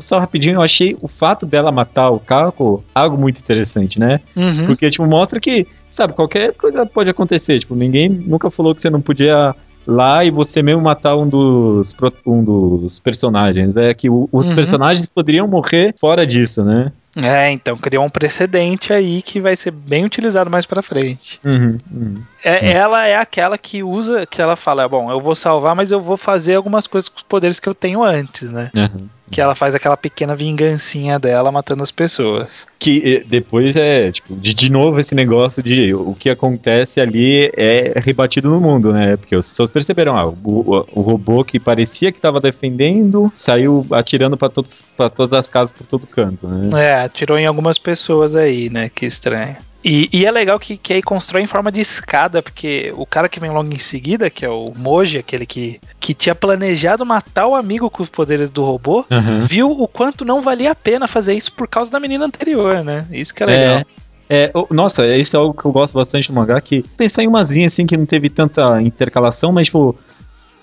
[0.07, 4.21] só rapidinho, eu achei o fato dela matar o Kako algo muito interessante, né?
[4.35, 4.67] Uhum.
[4.67, 5.67] Porque, tipo, mostra que,
[5.99, 7.59] sabe, qualquer coisa pode acontecer.
[7.61, 9.55] Tipo, ninguém nunca falou que você não podia
[9.87, 11.95] lá e você mesmo matar um dos,
[12.27, 13.77] um dos personagens.
[13.77, 14.55] É que o- os Uhum.
[14.55, 16.93] personagens poderiam morrer fora disso, né?
[17.17, 21.41] É, então criou um precedente aí que vai ser bem utilizado mais pra frente.
[21.45, 22.15] Uhum, uhum.
[22.45, 25.99] É, Ela é aquela que usa, que ela fala, bom, eu vou salvar, mas eu
[25.99, 28.71] vou fazer algumas coisas com os poderes que eu tenho antes, né?
[28.77, 29.09] Uhum.
[29.31, 32.67] Que ela faz aquela pequena vingancinha dela matando as pessoas.
[32.79, 37.51] Que eh, depois é, tipo, de, de novo esse negócio de o que acontece ali
[37.57, 39.17] é rebatido no mundo, né?
[39.17, 43.85] Porque as pessoas perceberam, ah, o, o- o robô que parecia que estava defendendo saiu
[43.93, 46.83] atirando pra todos para todas as casas por todo canto, né?
[46.83, 48.89] É, atirou em algumas pessoas aí, né?
[48.93, 49.57] Que estranho.
[49.85, 53.29] E, e é legal que, que aí constrói em forma de escada, porque o cara
[53.29, 57.47] que vem logo em seguida, que é o Moji, aquele que, que tinha planejado matar
[57.47, 59.39] o amigo com os poderes do robô, Uhum.
[59.39, 63.07] viu o quanto não valia a pena fazer isso por causa da menina anterior, né?
[63.13, 63.83] Isso que é legal.
[64.29, 67.29] É, o- nossa, isso é algo que eu gosto bastante do mangá, que pensar em
[67.29, 69.97] umazinha assim que não teve tanta intercalação, mas tipo,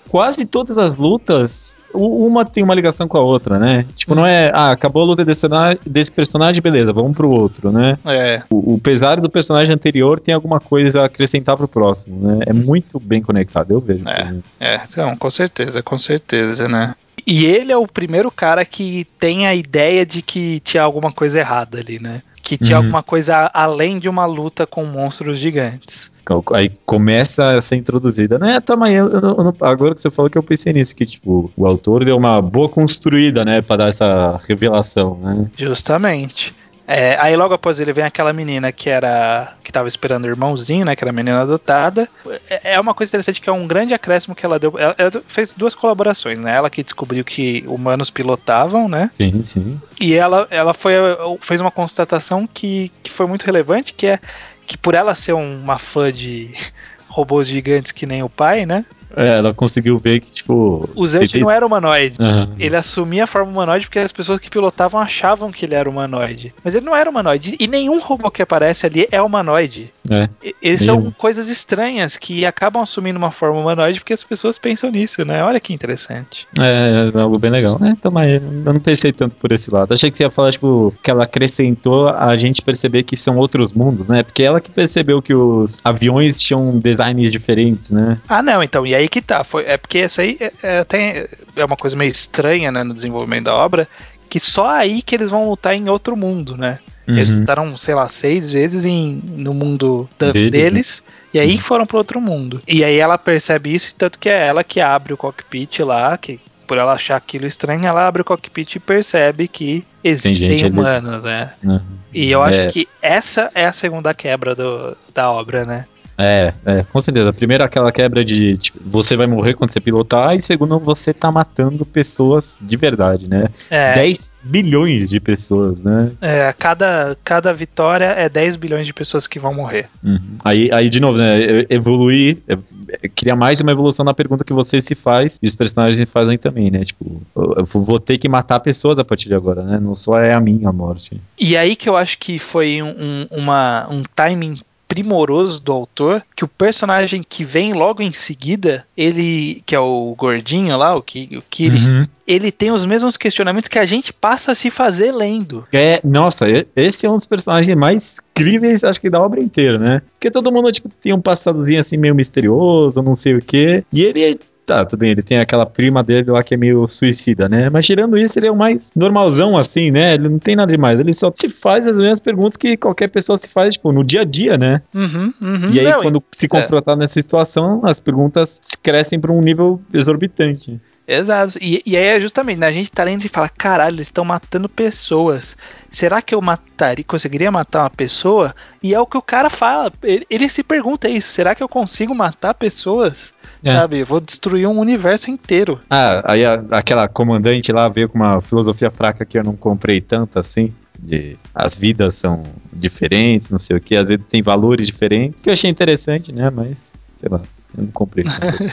[0.08, 1.50] quase todas as lutas,
[1.94, 3.86] uma tem uma ligação com a outra, né?
[3.96, 7.96] Tipo, não é, ah, acabou a luta desse, personagem- beleza, vamos pro outro, né?
[8.04, 8.42] É.
[8.50, 12.44] O, o pesar do personagem anterior tem alguma coisa a acrescentar pro próximo, né?
[12.46, 14.04] É muito bem conectado, eu vejo.
[14.08, 14.74] É.
[14.74, 16.94] É, então, com certeza, com certeza, né?
[17.26, 21.40] e ele é o primeiro cara que tem a ideia de que tinha alguma coisa
[21.40, 22.22] errada ali, né?
[22.40, 22.84] Que tinha Uhum.
[22.84, 26.08] alguma coisa além de uma luta com monstros gigantes.
[26.54, 28.38] Aí começa a ser introduzida.
[28.38, 31.06] Né, toma aí, eu- eu não- agora que você falou que eu pensei nisso, que
[31.06, 35.46] tipo, o autor deu uma boa construída, né, pra dar essa revelação, né?
[35.56, 36.54] Justamente.
[36.88, 39.54] É, aí logo após ele vem aquela menina que era.
[39.64, 40.94] que tava esperando o irmãozinho, né?
[40.94, 42.08] Que era a menina adotada.
[42.48, 44.72] É é uma coisa interessante que é um grande acréscimo que ela deu.
[44.78, 46.54] Ela, ela fez duas colaborações, né?
[46.56, 49.10] Ela que descobriu que humanos pilotavam, né?
[49.16, 49.80] Sim, sim.
[50.00, 50.92] E ela, ela foi,
[51.40, 54.20] fez uma constatação que, que foi muito relevante, que é
[54.66, 56.54] que por ela ser uma fã de
[57.08, 58.84] robôs gigantes que nem o pai, né?
[59.16, 60.88] É, ela conseguiu ver que, tipo.
[60.94, 62.16] O Zed não era humanoide.
[62.20, 62.50] Aham.
[62.58, 66.52] Ele assumia a forma humanoide porque as pessoas que pilotavam achavam que ele era humanoide.
[66.62, 67.56] Mas ele não era humanoide.
[67.58, 69.90] E nenhum robô que aparece ali é humanoide.
[70.10, 70.28] É.
[70.62, 75.24] Eles são coisas estranhas que acabam assumindo uma forma humanoide porque as pessoas pensam nisso,
[75.24, 75.42] né?
[75.42, 76.46] Olha que interessante.
[76.58, 77.80] É, é algo bem legal.
[77.82, 78.36] É, toma aí.
[78.36, 79.94] Eu não pensei tanto por esse lado.
[79.94, 83.72] Achei que você ia falar, tipo, que ela acrescentou a gente perceber que são outros
[83.72, 84.22] mundos, né?
[84.22, 88.18] Porque ela que percebeu que os aviões tinham designs diferentes, né?
[88.28, 89.44] Ah, não, então, e aí que tá.
[89.44, 92.94] Foi, é porque essa aí é, é, tem, é uma coisa meio estranha, né, no
[92.94, 93.88] desenvolvimento da obra,
[94.28, 96.78] que só aí que eles vão lutar em outro mundo, né?
[97.06, 97.38] Eles Uhum.
[97.40, 101.02] lutaram, sei lá, seis vezes em, no mundo da- Deles, deles.
[101.32, 102.60] E aí foram para outro mundo.
[102.66, 106.40] E aí ela percebe isso, tanto que é ela que abre o cockpit lá, que
[106.66, 110.70] por ela achar aquilo estranho, ela abre o cockpit e percebe que existem ali.
[110.70, 111.52] humanos, né?
[111.62, 111.80] Uhum.
[112.12, 112.66] E eu acho É.
[112.66, 115.84] que essa é a segunda quebra do, da obra, né?
[116.18, 117.32] É, é, com certeza.
[117.32, 121.30] Primeiro aquela quebra de tipo, você vai morrer quando você pilotar, e segundo, você tá
[121.30, 123.48] matando pessoas de verdade, né?
[123.70, 126.12] É, 10 bilhões de pessoas, né?
[126.20, 129.88] é, cada, cada vitória é 10 bilhões de pessoas que vão morrer.
[130.04, 130.20] Uhum.
[130.44, 131.66] Aí, aí, de novo, né?
[131.68, 132.56] Evoluir, é,
[133.02, 136.38] é, criar mais uma evolução na pergunta que você se faz e os personagens fazem
[136.38, 136.84] também, né?
[136.84, 139.80] Tipo, eu, eu vou ter que matar pessoas a partir de agora, né?
[139.82, 141.20] Não só é a minha morte.
[141.38, 146.22] E aí que eu acho que foi um, um- uma, um timing primoroso do autor,
[146.34, 151.02] que o personagem que vem logo em seguida, ele, que é o gordinho lá, o,
[151.02, 152.06] Ki, o Kiri, Uhum.
[152.26, 155.64] ele tem os mesmos questionamentos que a gente passa a se fazer lendo.
[155.72, 158.02] É, nossa, esse é um dos personagens mais
[158.36, 160.02] incríveis, acho que da obra inteira, né?
[160.12, 163.82] Porque todo mundo, tipo, tem um passadozinho assim meio misterioso, não sei o quê.
[163.92, 167.48] E ele, tá, tudo bem, ele tem aquela prima dele lá que é meio suicida,
[167.48, 167.70] né?
[167.70, 170.14] Mas tirando isso, ele é o mais normalzão, assim, né?
[170.14, 170.98] Ele não tem nada demais.
[170.98, 174.22] Ele só se faz as mesmas perguntas que qualquer pessoa se faz, tipo, no dia
[174.22, 174.82] a dia, né?
[174.92, 175.70] Uhum, uhum.
[175.72, 178.48] E aí, Não, quando se confrontar nessa situação, as perguntas
[178.82, 180.80] crescem pra um nível exorbitante.
[181.06, 181.56] Exato.
[181.60, 184.24] E, e aí é justamente, né, a gente tá lendo e fala, caralho, eles estão
[184.24, 185.56] matando pessoas.
[185.90, 188.54] Será que eu mataria, conseguiria matar uma pessoa?
[188.82, 189.92] E é o que o cara fala.
[190.02, 193.32] Ele, ele se pergunta isso, será que eu consigo matar pessoas?
[193.66, 193.74] É.
[193.74, 195.80] Sabe, vou destruir um universo inteiro.
[195.90, 200.00] Ah, aí a- aquela comandante lá veio com uma filosofia fraca que eu não comprei
[200.00, 200.72] tanto assim.
[200.98, 205.50] De as vidas são diferentes, não sei o que, às vezes tem valores diferentes, que
[205.50, 206.48] eu achei interessante, né?
[206.48, 206.76] Mas,
[207.20, 207.40] sei lá,
[207.76, 208.24] eu não comprei.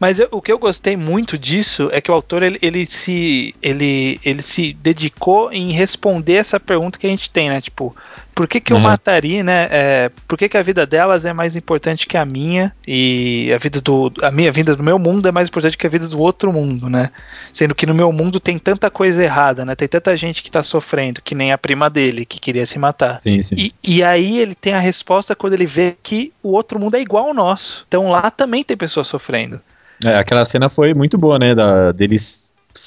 [0.00, 3.52] Mas eu- o que eu gostei muito disso é que o autor ele, ele se
[3.60, 7.60] ele, ele se dedicou em responder essa pergunta que a gente tem, né?
[7.60, 7.94] Tipo,
[8.38, 8.84] por que, que eu Uhum.
[8.84, 9.66] mataria, né?
[9.68, 13.58] É, por que, que a vida delas é mais importante que a minha e a
[13.58, 16.20] vida do a minha vida do meu mundo é mais importante que a vida do
[16.20, 17.10] outro mundo, né?
[17.52, 19.74] Sendo que no meu mundo tem tanta coisa errada, né?
[19.74, 23.20] Tem tanta gente que tá sofrendo, que nem a prima dele que queria se matar.
[23.24, 23.56] sim, sim.
[23.58, 27.00] E, e aí ele tem a resposta quando ele vê que o outro mundo é
[27.00, 27.84] igual ao nosso.
[27.88, 29.60] Então lá também tem pessoas sofrendo.
[30.04, 31.56] É, aquela cena foi muito boa, né?
[31.56, 32.37] Da, deles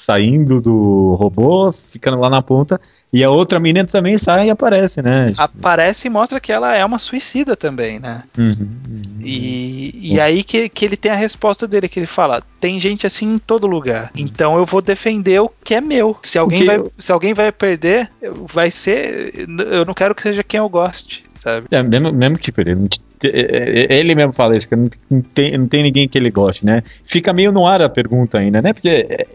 [0.06, 2.80] saindo do robô, ficando lá na ponta,
[3.12, 5.34] e a outra menina também sai e aparece, né?
[5.36, 8.22] Aparece e mostra que ela é uma suicida também, né?
[8.38, 9.02] Uhum, uhum.
[9.20, 13.06] E, e aí que, que ele tem a resposta dele, que ele fala: tem gente
[13.06, 14.10] assim em todo lugar.
[14.16, 16.16] Então eu vou defender o que é meu.
[16.22, 18.08] Se alguém, vai, eu- se alguém vai perder,
[18.50, 19.46] vai ser.
[19.70, 21.66] Eu não quero que seja quem eu goste, sabe?
[21.70, 22.88] É, mesmo, mesmo que tipo, ele,
[23.24, 26.30] é, é, ele mesmo fala isso, que não, não tem, não tem ninguém que ele
[26.30, 26.82] goste, né?
[27.06, 28.72] Fica meio no ar a pergunta ainda, né?
[28.72, 29.26] Porque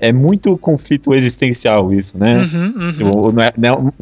[0.00, 2.42] é, muito conflito existencial isso, né?
[2.42, 3.32] Uhum, uhum.
[3.32, 3.92] Não é- não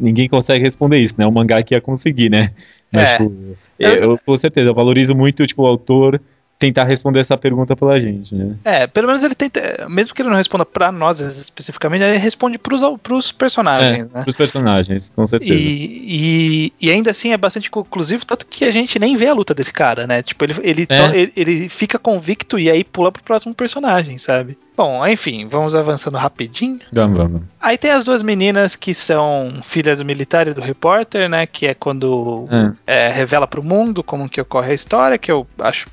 [0.00, 1.26] ninguém consegue responder isso, né?
[1.26, 2.52] O mangá que ia conseguir, né?
[2.92, 3.16] Mas, É.
[3.18, 3.32] tipo,
[3.78, 6.20] eu, eu, com certeza, eu valorizo muito tipo, o autor
[6.58, 8.56] tentar responder essa pergunta pela gente, né?
[8.64, 9.86] É, pelo menos ele tenta.
[9.88, 14.24] Mesmo que ele não responda pra nós especificamente, ele responde pros, pros personagens, né?
[14.26, 15.54] Os personagens, com certeza.
[15.54, 19.34] E, e, e ainda assim é bastante conclusivo, tanto que a gente nem vê a
[19.34, 20.20] luta desse cara, né?
[20.22, 21.08] Tipo, ele, ele, É.
[21.08, 24.58] to- ele, ele fica convicto e aí pula pro próximo personagem, sabe?
[24.76, 26.80] Bom, enfim, vamos avançando rapidinho.
[26.92, 27.42] Vamos, vamos.
[27.60, 31.46] Aí tem as duas meninas que são filhas do militar e do repórter, né?
[31.46, 32.48] Que é quando
[32.86, 35.86] é, revela pro mundo como que ocorre a história, que eu acho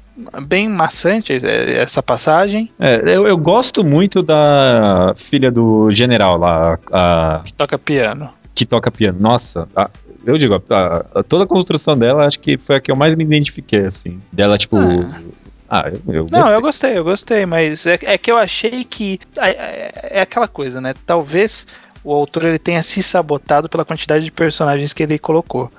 [0.46, 2.70] bem maçante essa passagem.
[2.80, 7.42] É, eu, eu gosto muito da filha do general lá, a...
[7.44, 8.30] Que toca piano.
[8.54, 9.18] Que toca piano.
[9.20, 9.90] Nossa, a,
[10.26, 13.16] eu digo, a, a, toda a construção dela, acho que foi a que eu mais
[13.16, 14.20] me identifiquei, assim.
[14.32, 14.78] Dela, tipo.
[14.78, 15.20] Ah.
[15.68, 19.20] Ah, eu, eu Não, eu gostei, eu gostei, mas é, é que eu achei que.
[19.38, 20.94] É, é, é, aquela coisa, né?
[21.06, 21.68] Talvez
[22.04, 25.72] o autor ele tenha se sabotado pela quantidade de personagens que ele colocou.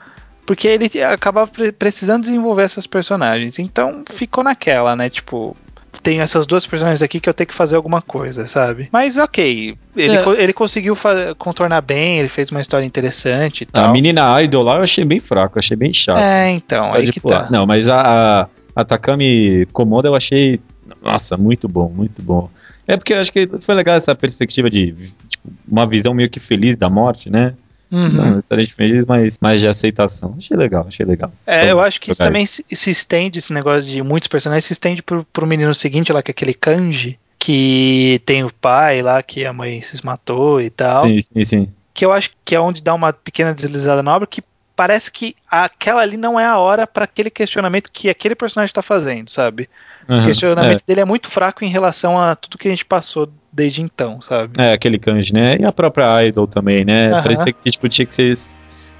[0.46, 3.58] Porque ele acabava precisando desenvolver essas personagens.
[3.58, 5.10] Então ficou naquela, né?
[5.10, 5.56] Tipo,
[6.02, 8.88] tenho essas duas personagens aqui que eu tenho que fazer alguma coisa, sabe?
[8.92, 10.24] Mas ok, ele, é.
[10.38, 10.96] ele conseguiu
[11.36, 13.86] contornar bem, ele fez uma história interessante e tal.
[13.86, 16.18] A menina idol lá eu achei bem fraco, achei bem chato.
[16.18, 17.44] É, então, Pode aí que pular.
[17.44, 17.50] tá.
[17.50, 20.60] Não, mas a, a Takami Komoda eu achei,
[21.02, 22.48] nossa, muito bom, muito bom.
[22.86, 24.92] É porque eu acho que foi legal essa perspectiva de
[25.28, 27.54] tipo, uma visão meio que feliz da morte, né?
[27.90, 28.08] Uhum.
[28.08, 30.34] Não feliz, mas mais de aceitação.
[30.38, 31.32] Achei legal, achei legal.
[31.46, 34.64] É, então, eu acho que isso também se, se, estende, esse negócio de muitos personagens,
[34.64, 39.02] se estende pro, pro menino seguinte lá, que é aquele Kanji, que tem o pai
[39.02, 41.04] lá, que a mãe se matou e tal.
[41.04, 41.68] Sim, sim, sim.
[41.94, 44.42] Que eu acho que é onde dá uma pequena deslizada na obra, que
[44.74, 48.82] parece que aquela ali não é a hora para aquele questionamento que aquele personagem está
[48.82, 49.68] fazendo, sabe?
[50.08, 50.84] Uhum, o questionamento é.
[50.86, 54.52] dele é muito fraco em relação a tudo que a gente passou desde então, sabe?
[54.58, 55.56] É, aquele kanji, né?
[55.58, 57.06] E a própria Idol também, né?
[57.06, 57.22] Uhum.
[57.22, 58.38] Parece que tipo, tinha que ser.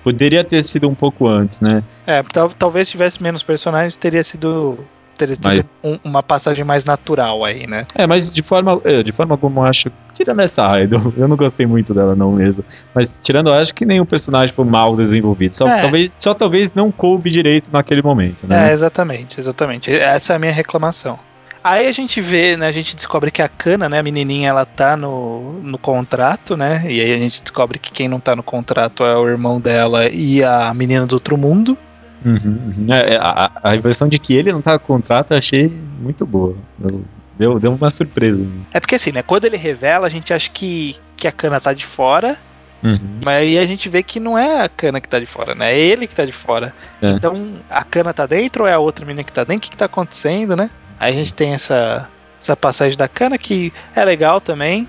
[0.02, 1.82] Poderia ter sido um pouco antes, né?
[2.06, 4.78] É, tal, talvez tivesse menos personagens, teria sido
[5.16, 5.64] teria tido mas...
[5.82, 7.86] um, uma passagem mais natural aí, né?
[7.94, 9.90] É, mas de forma, é, de forma alguma eu acho.
[10.14, 12.64] Tirando essa Idol, eu não gostei muito dela, não mesmo.
[12.94, 15.56] Mas tirando, eu acho que nenhum personagem foi mal desenvolvido.
[15.56, 15.82] Só, é.
[15.82, 18.70] talvez, só talvez não coube direito naquele momento, né?
[18.70, 19.94] É, exatamente, exatamente.
[19.94, 21.18] Essa é a minha reclamação.
[21.66, 24.64] Aí a gente vê, né, a gente descobre que a Cana, né, a menininha, ela
[24.64, 28.42] tá no, no contrato, né, e aí a gente descobre que quem não tá no
[28.42, 31.76] contrato é o irmão dela e a menina do outro mundo.
[32.24, 32.38] Uhum,
[32.78, 32.86] uhum.
[32.88, 35.66] É, é, a, a, impressão de que ele não tá com contrato eu achei
[36.00, 36.54] muito boa.
[36.80, 37.02] Eu,
[37.36, 38.46] deu, deu uma surpresa.
[38.72, 39.22] É porque assim, né?
[39.22, 42.38] Quando ele revela, a gente acha que, que a cana tá de fora.
[42.80, 43.20] Uhum.
[43.24, 45.74] Mas aí a gente vê que não é a cana que tá de fora, né?
[45.74, 46.72] É ele que tá de fora.
[47.02, 47.10] É.
[47.10, 49.58] Então, a cana tá dentro ou é a outra menina que tá dentro?
[49.58, 50.70] O que, que tá acontecendo, né?
[50.98, 54.88] Aí a gente tem essa, essa passagem da cana que é legal também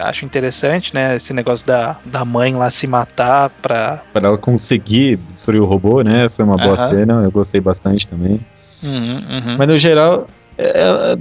[0.00, 1.16] acho interessante, né?
[1.16, 4.00] Esse negócio da, da mãe lá se matar pra.
[4.12, 6.30] Pra ela conseguir destruir o robô, né?
[6.36, 6.90] Foi uma boa uhum.
[6.90, 8.40] cena, eu gostei bastante também.
[8.82, 9.56] Uhum, uhum.
[9.58, 11.16] Mas no geral, é,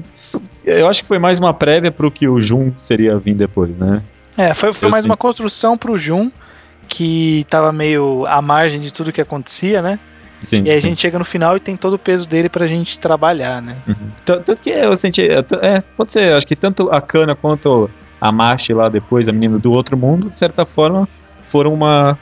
[0.65, 3.75] é, eu acho que foi mais uma prévia pro que o Jun seria vir depois,
[3.77, 4.01] né?
[4.37, 6.31] É, foi, foi mais uma construção pro Jun,
[6.87, 9.99] que tava meio à margem de tudo que acontecia, né?
[10.49, 10.87] Sim, e aí sim.
[10.87, 13.77] a gente chega no final e tem todo o peso dele pra gente trabalhar, né?
[13.87, 14.09] Uhum.
[14.25, 15.21] Tanto que eu senti.
[15.21, 19.57] É, pode ser, acho que tanto a Kana quanto a Marche lá depois, a menina
[19.57, 21.07] do outro mundo, de certa forma,
[21.51, 22.17] foram uma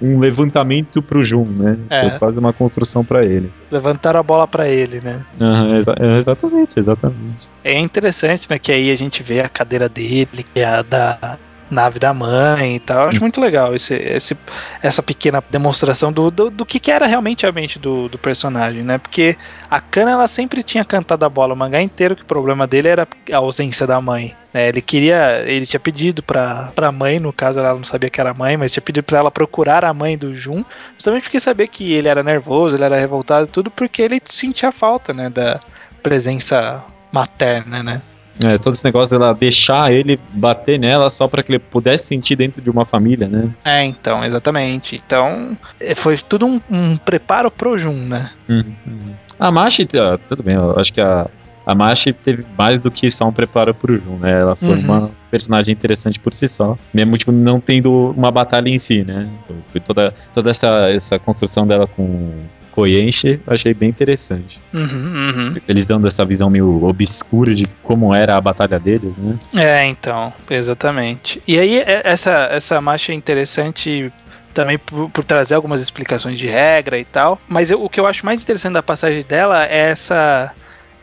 [0.00, 1.78] um levantamento pro Jun, né?
[1.88, 2.10] É.
[2.10, 3.50] Foi quase uma construção para ele.
[3.70, 5.24] Levantaram a bola para ele, né?
[5.40, 7.48] Uhum, exa exatamente, exatamente.
[7.64, 8.58] É interessante, né?
[8.58, 11.38] Que aí a gente vê a cadeira dele, que é a da
[11.72, 13.04] nave da mãe e tal.
[13.04, 14.36] Eu acho muito legal esse, esse,
[14.82, 18.82] essa pequena demonstração do, do, do que, que, era realmente a mente do, do, personagem,
[18.82, 18.98] né?
[18.98, 19.36] Porque
[19.70, 22.88] a Kana ela sempre tinha cantado a bola o mangá inteiro, que o problema dele
[22.88, 24.36] era a ausência da mãe.
[24.52, 24.68] Né?
[24.68, 28.34] Ele queria, ele tinha pedido pra, pra mãe, no caso ela não sabia que era
[28.34, 31.92] mãe, mas tinha pedido pra ela procurar a mãe do Jun, justamente porque sabia que
[31.92, 35.58] ele era nervoso, ele era revoltado, tudo porque ele sentia falta, né, da
[36.02, 38.02] presença materna, né?
[38.42, 42.36] É, todo esse negócio dela deixar ele bater nela só para que ele pudesse sentir
[42.36, 43.50] dentro de uma família, né?
[43.64, 45.00] É, então, exatamente.
[45.04, 48.30] Então, é, foi tudo um, um preparo pro Jun, né?
[48.48, 49.14] Uhum, uhum.
[49.38, 49.88] A Mashi,
[50.28, 51.28] tudo bem, eu acho que a,
[51.66, 54.40] a Mashi teve mais do que só um preparo pro Jun, né?
[54.40, 54.84] Ela foi uhum.
[54.84, 56.76] uma personagem interessante por si só.
[56.92, 59.28] Mesmo, tipo, não tendo uma batalha em si, né?
[59.70, 64.58] Foi toda, toda essa, essa construção dela com Koyenshi, achei bem interessante.
[64.72, 65.56] Uhum, uhum.
[65.68, 69.38] Eles dando essa visão meio obscura de como era a batalha deles, né?
[69.54, 71.42] É, então, exatamente.
[71.46, 74.12] E aí, é, essa, essa marcha é interessante
[74.52, 77.40] também por, por, trazer algumas explicações de regra e tal.
[77.48, 80.52] Mas eu, o que eu acho mais interessante da passagem dela é essa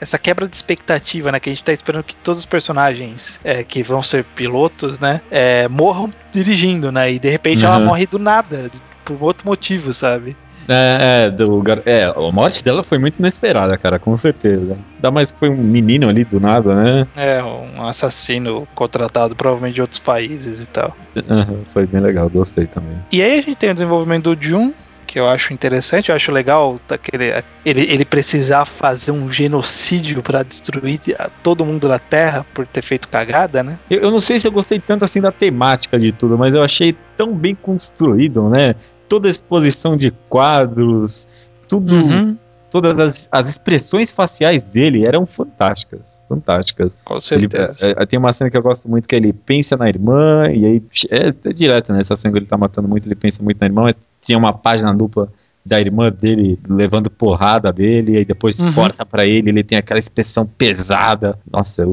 [0.02, 1.40] essa quebra de expectativa, né?
[1.40, 5.22] Que a gente tá esperando que todos os personagens é, que vão ser pilotos, né?
[5.30, 7.12] É, morram dirigindo, né?
[7.12, 7.72] E de repente uhum.
[7.72, 8.72] ela morre do nada,
[9.04, 10.38] por outro motivo, sabe?
[10.68, 14.78] É, é, do, é, a morte dela foi muito inesperada, cara, com certeza.
[14.96, 17.08] Ainda mais que foi um menino ali do nada, né?
[17.16, 20.96] É, um assassino contratado provavelmente de outros países e tal.
[21.16, 22.98] Uhum, foi bem legal, gostei também.
[23.12, 24.74] E aí a gente tem o desenvolvimento do Jun,
[25.10, 27.34] que eu acho interessante, eu acho legal daquele,
[27.66, 31.00] ele, ele precisar fazer um genocídio para destruir
[31.42, 33.80] todo mundo da Terra por ter feito cagada, né?
[33.90, 36.62] Eu, eu, não sei se eu gostei tanto assim da temática de tudo, mas eu
[36.62, 38.76] achei tão bem construído, né?
[39.10, 41.26] Toda a exposição de quadros,
[41.68, 42.38] tudo, uhum.
[42.72, 46.92] todas as, as expressões faciais dele eram fantásticas fantásticas.
[47.04, 47.76] Com certeza.
[47.82, 50.48] Ele, é, é, tem uma cena que eu gosto muito que ele pensa na irmã,
[50.52, 52.02] e aí é, é direto, né?
[52.02, 53.92] Essa cena que ele tá matando muito, ele pensa muito na irmã.
[54.22, 55.28] Tinha uma página dupla
[55.66, 58.74] da irmã dele levando porrada dele, e aí depois uhum.
[58.74, 61.38] corta para ele, ele tem aquela expressão pesada.
[61.52, 61.84] Nossa,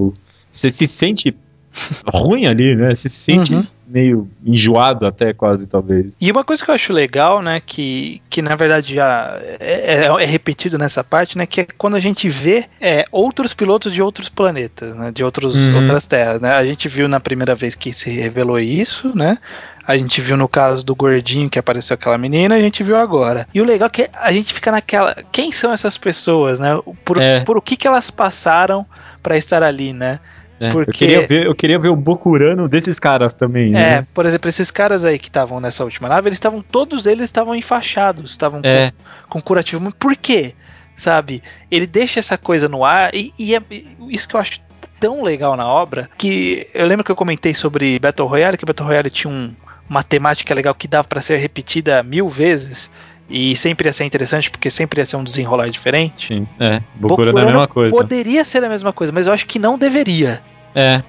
[0.53, 1.35] você se sente
[2.07, 2.95] ruim ali, né?
[2.97, 6.09] Se sente uhum meio enjoado até quase, talvez.
[6.20, 10.22] E uma coisa que eu acho legal, né, que, que na verdade já é, é,
[10.22, 14.03] é repetido nessa parte, né, que é quando a gente vê é, outros pilotos de
[14.03, 15.80] outros planetas, né, de outros, uhum.
[15.80, 19.38] outras terras, né, a gente viu na primeira vez que se revelou isso, né,
[19.86, 23.47] a gente viu no caso do gordinho que apareceu aquela menina, a gente viu agora.
[23.55, 25.14] E o legal é que a gente fica naquela.
[25.30, 26.70] Quem são essas pessoas, né?
[27.05, 27.38] Por, é.
[27.44, 28.84] por o que, que elas passaram
[29.22, 30.18] para estar ali, né?
[30.59, 30.91] É, Porque...
[30.91, 33.71] eu, queria ver, eu queria ver o Bokurano desses caras também.
[33.71, 33.99] Né?
[33.99, 36.63] É, por exemplo, esses caras aí que estavam nessa última nave, eles estavam.
[36.63, 38.93] Todos eles estavam enfaixados, estavam é.
[39.29, 39.93] com, com curativo.
[39.93, 40.55] Por quê?
[40.97, 41.43] Sabe?
[41.71, 43.63] Ele deixa essa coisa no ar e, e é
[44.09, 44.61] isso que eu acho
[44.99, 48.89] tão legal na obra que eu lembro que eu comentei sobre Battle Royale, que Battle
[48.89, 49.53] Royale tinha um,
[49.89, 52.91] uma temática legal que dava para ser repetida mil vezes.
[53.29, 56.29] E sempre ia ser interessante, porque sempre ia ser um desenrolar diferente.
[56.29, 56.81] Sim, é.
[56.95, 57.95] Bokurano é a mesma coisa.
[57.95, 60.41] Poderia ser a mesma coisa, mas eu acho que não deveria.
[60.74, 61.03] É.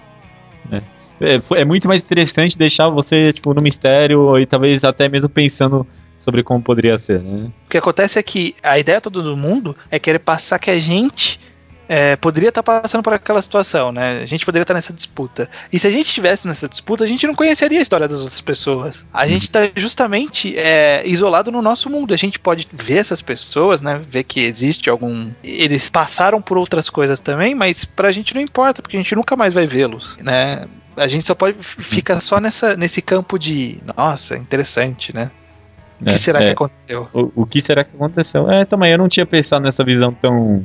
[0.71, 0.81] É.
[1.19, 5.85] É, é muito mais interessante deixar você, tipo, no mistério e talvez até mesmo pensando
[6.23, 7.49] sobre como poderia ser, né?
[7.65, 10.77] O que acontece é que a ideia todo do mundo é querer passar que a
[10.77, 11.39] gente
[11.87, 14.21] é, poderia estar tá passando por aquela situação, né?
[14.21, 15.49] A gente poderia estar tá nessa disputa.
[15.71, 18.41] E se a gente estivesse nessa disputa, a gente não conheceria a história das outras
[18.41, 19.05] pessoas.
[19.13, 22.13] A gente está justamente é, isolado no nosso mundo.
[22.13, 24.01] A gente pode ver essas pessoas, né?
[24.09, 25.31] Ver que existe algum.
[25.43, 29.35] Eles passaram por outras coisas também, mas pra gente não importa, porque a gente nunca
[29.35, 30.65] mais vai vê-los, né?
[30.95, 35.29] A gente só pode ficar só nessa, nesse campo de, nossa, interessante, né?
[36.01, 36.51] O que é, será que é.
[36.51, 37.07] aconteceu?
[37.13, 38.49] O, o, que será que aconteceu?
[38.51, 40.61] É, também eu não tinha pensado nessa visão tão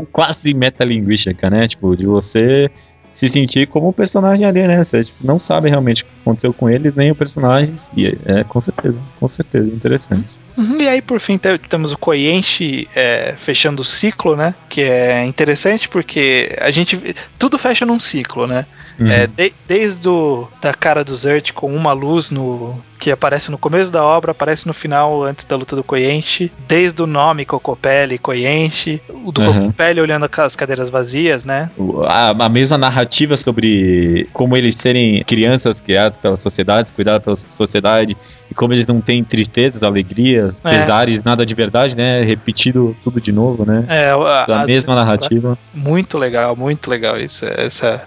[0.00, 1.68] quase metalinguística, né?
[1.68, 2.70] Tipo, de você
[3.18, 4.84] se sentir como o personagem ali, né?
[4.84, 7.78] Você tipo, não sabe realmente o que aconteceu com eles, nem o personagem.
[7.96, 10.28] E é, é com certeza, com certeza, interessante.
[10.56, 11.38] Uhum, e aí, por fim,
[11.68, 14.54] temos o Koyenshi é, fechando o ciclo, né?
[14.68, 17.14] Que é interessante porque a gente.
[17.38, 18.66] Tudo fecha num ciclo, né?
[19.02, 19.10] Uhum.
[19.10, 23.58] É, de, desde o, da cara do Zert com uma luz no que aparece no
[23.58, 26.52] começo da obra, aparece no final, antes da luta do Koyenshi.
[26.68, 29.02] Desde o nome Cocopelli, Koyenshi.
[29.24, 29.52] O do uhum.
[29.54, 31.68] Cocopelli olhando as cadeiras vazias, né?
[32.06, 38.16] A, a, mesma narrativa sobre como eles serem crianças criadas pela sociedade, cuidadas pela sociedade.
[38.48, 40.68] E como eles não têm tristezas, alegrias, é.
[40.78, 42.22] pesares, nada de verdade, né?
[42.22, 43.84] Repetido tudo de novo, né?
[43.88, 45.58] É, a, a, a mesma narrativa.
[45.74, 47.44] Muito legal, muito legal isso.
[47.46, 48.04] Essa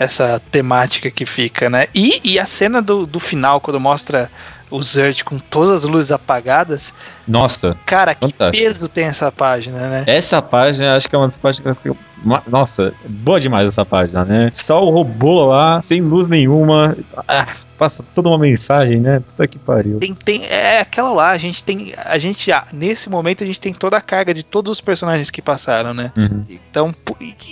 [0.00, 1.86] essa temática que fica, né?
[1.94, 4.30] E, e a cena do, do final, quando mostra
[4.70, 6.94] o Zert com todas as luzes apagadas.
[7.28, 7.76] Nossa.
[7.84, 10.04] Cara, que peso tem essa página, né?
[10.06, 11.96] Essa página, acho que é uma das páginas que eu...
[12.46, 14.52] Nossa, boa demais essa página, né?
[14.66, 16.96] Só o robô lá, sem luz nenhuma.
[17.28, 19.20] Ah passa toda uma mensagem, né?
[19.20, 19.98] Puta que pariu.
[19.98, 21.94] Tem, tem, é aquela lá, a gente tem.
[21.96, 25.30] A gente já, nesse momento, a gente tem toda a carga de todos os personagens
[25.30, 26.12] que passaram, né?
[26.14, 26.44] Uhum.
[26.50, 26.94] Então,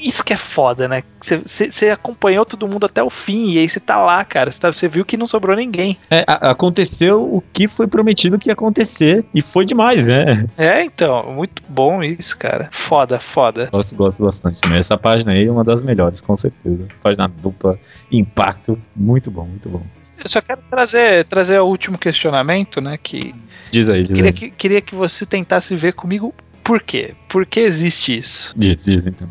[0.03, 1.03] isso que é foda, né?
[1.19, 4.53] Você acompanhou todo mundo até o fim, e aí você tá lá, cara.
[4.53, 5.97] Você tá, viu que não sobrou ninguém.
[6.11, 10.47] É, aconteceu o que foi prometido que ia acontecer, e foi demais, né?
[10.59, 12.69] É, então, muito bom isso, cara.
[12.71, 13.71] Foda, foda.
[13.73, 14.81] Gosto, gosto bastante também.
[14.81, 16.87] Essa página aí é uma das melhores, com certeza.
[17.03, 17.79] Página dupla,
[18.13, 19.83] impacto, muito bom, muito bom.
[20.23, 22.99] Eu só quero trazer, trazer o último questionamento, né?
[23.01, 23.35] Que
[23.71, 24.33] diz aí, diz queria, aí.
[24.33, 27.15] Que, queria que você tentasse ver comigo por quê?
[27.29, 28.53] Por que existe isso?
[28.57, 29.29] Diz, diz então.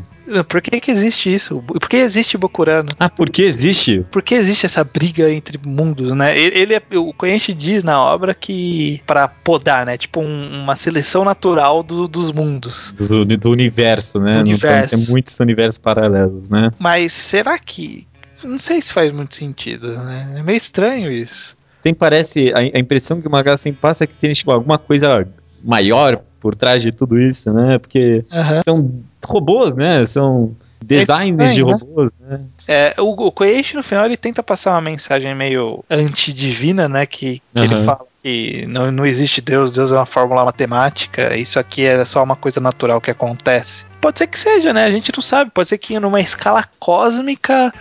[0.48, 1.62] Por que, que existe isso?
[1.62, 2.90] Por que existe Bokurano?
[2.98, 4.04] Ah, por que existe?
[4.10, 6.38] Por que existe essa briga entre mundos, né?
[6.38, 9.96] Ele, ele é, o Koenchi diz na obra que para podar, né?
[9.96, 12.94] Tipo um, uma seleção natural do, dos mundos.
[12.98, 14.34] Do, do universo, né?
[14.34, 14.96] Do universo.
[14.96, 16.70] Tem muitos universos paralelos, né?
[16.78, 18.06] Mas será que
[18.44, 20.34] não sei se faz muito sentido, né?
[20.36, 21.56] É meio estranho isso.
[21.82, 24.78] Tem, parece, a, a impressão que o Magazine sempre passa é que tem tipo, alguma
[24.78, 25.26] coisa
[25.62, 27.78] maior por trás de tudo isso, né?
[27.78, 28.62] Porque uhum.
[28.64, 30.08] são robôs, né?
[30.12, 31.72] São designs é de né?
[31.72, 32.40] robôs, né?
[32.66, 37.06] É, o, o Koeishi, no final, ele tenta passar uma mensagem meio antidivina, né?
[37.06, 37.64] Que, que uhum.
[37.64, 42.04] ele fala que não, não existe Deus, Deus é uma fórmula matemática, isso aqui é
[42.04, 43.84] só uma coisa natural que acontece.
[44.00, 44.84] Pode ser que seja, né?
[44.84, 45.50] A gente não sabe.
[45.50, 47.72] Pode ser que numa escala cósmica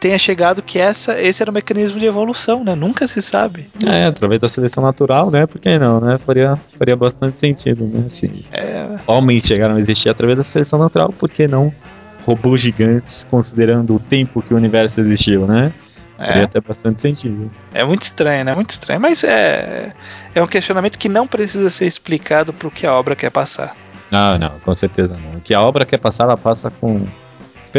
[0.00, 2.74] tenha chegado que essa, esse era o mecanismo de evolução, né?
[2.74, 3.66] Nunca se sabe.
[3.84, 5.46] É, através da seleção natural, né?
[5.46, 6.18] Por que não, né?
[6.24, 8.08] Faria, faria bastante sentido, né?
[8.18, 11.72] Se É, homens chegaram a existir através da seleção natural, por que não
[12.24, 15.72] robôs gigantes, considerando o tempo que o universo existiu, né?
[16.16, 17.50] Faria é, até bastante sentido.
[17.74, 18.54] é muito estranho, né?
[18.54, 19.00] Muito estranho.
[19.00, 19.92] Mas é,
[20.34, 23.76] é um questionamento que não precisa ser explicado pro que a obra quer passar.
[24.10, 25.38] Ah, não, com certeza não.
[25.38, 27.06] O que a obra quer passar, ela passa com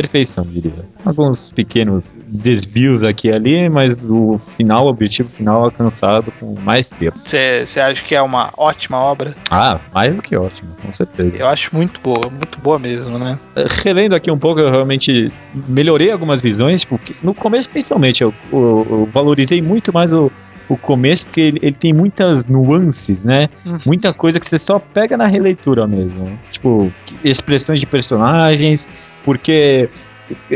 [0.02, 0.86] perfeição, diria.
[1.06, 7.12] Alguns pequenos desvios aqui e ali, mas o final, o objetivo final alcançado com maestria.
[7.24, 9.34] Você acha que é uma ótima obra?
[9.50, 11.36] Ah, mais do que ótimo, com certeza.
[11.36, 13.40] Eu acho muito boa, muito boa mesmo, né?
[13.84, 15.32] relendo aqui um pouco, eu realmente
[15.68, 20.32] melhorei algumas visões, porque no começo principalmente eu, eu- eu valorizei muito mais o,
[20.70, 23.50] o começo, porque ele, ele tem muitas nuances, né?
[23.66, 23.80] Uhum.
[23.86, 26.38] Muita coisa que você só pega na releitura mesmo.
[26.52, 26.92] Tipo,
[27.24, 28.86] expressões de personagens,
[29.24, 29.90] porque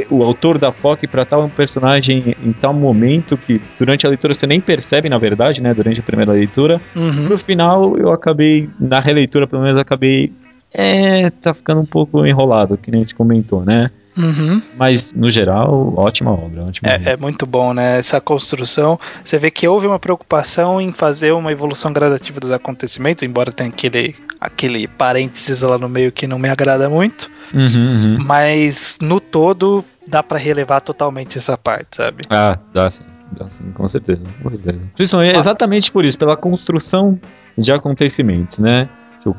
[0.09, 4.33] o autor da FOC para tal um personagem em tal momento que durante a leitura
[4.33, 5.73] você nem percebe, na verdade, né?
[5.73, 6.81] Durante a primeira leitura.
[6.95, 7.29] Uhum.
[7.29, 10.31] No final, eu acabei, na releitura pelo menos, acabei.
[10.73, 13.91] É, tá ficando um pouco enrolado, que nem a gente comentou, né?
[14.17, 14.61] Uhum.
[14.77, 16.63] Mas, no geral, ótima obra.
[16.65, 17.09] Ótima obra.
[17.09, 17.97] É, é muito bom, né?
[17.99, 18.99] Essa construção.
[19.23, 23.69] Você vê que houve uma preocupação em fazer uma evolução gradativa dos acontecimentos, embora tenha
[23.69, 27.29] aquele, aquele parênteses lá no meio que não me agrada muito.
[27.53, 28.17] Uhum, uhum.
[28.25, 32.23] Mas no todo dá pra relevar totalmente essa parte, sabe?
[32.29, 32.97] Ah, dá sim,
[33.31, 34.79] dá sim, com certeza, com certeza.
[34.95, 35.39] Principalmente, Ah.
[35.39, 37.19] exatamente por isso, pela construção
[37.57, 38.89] de acontecimentos, né?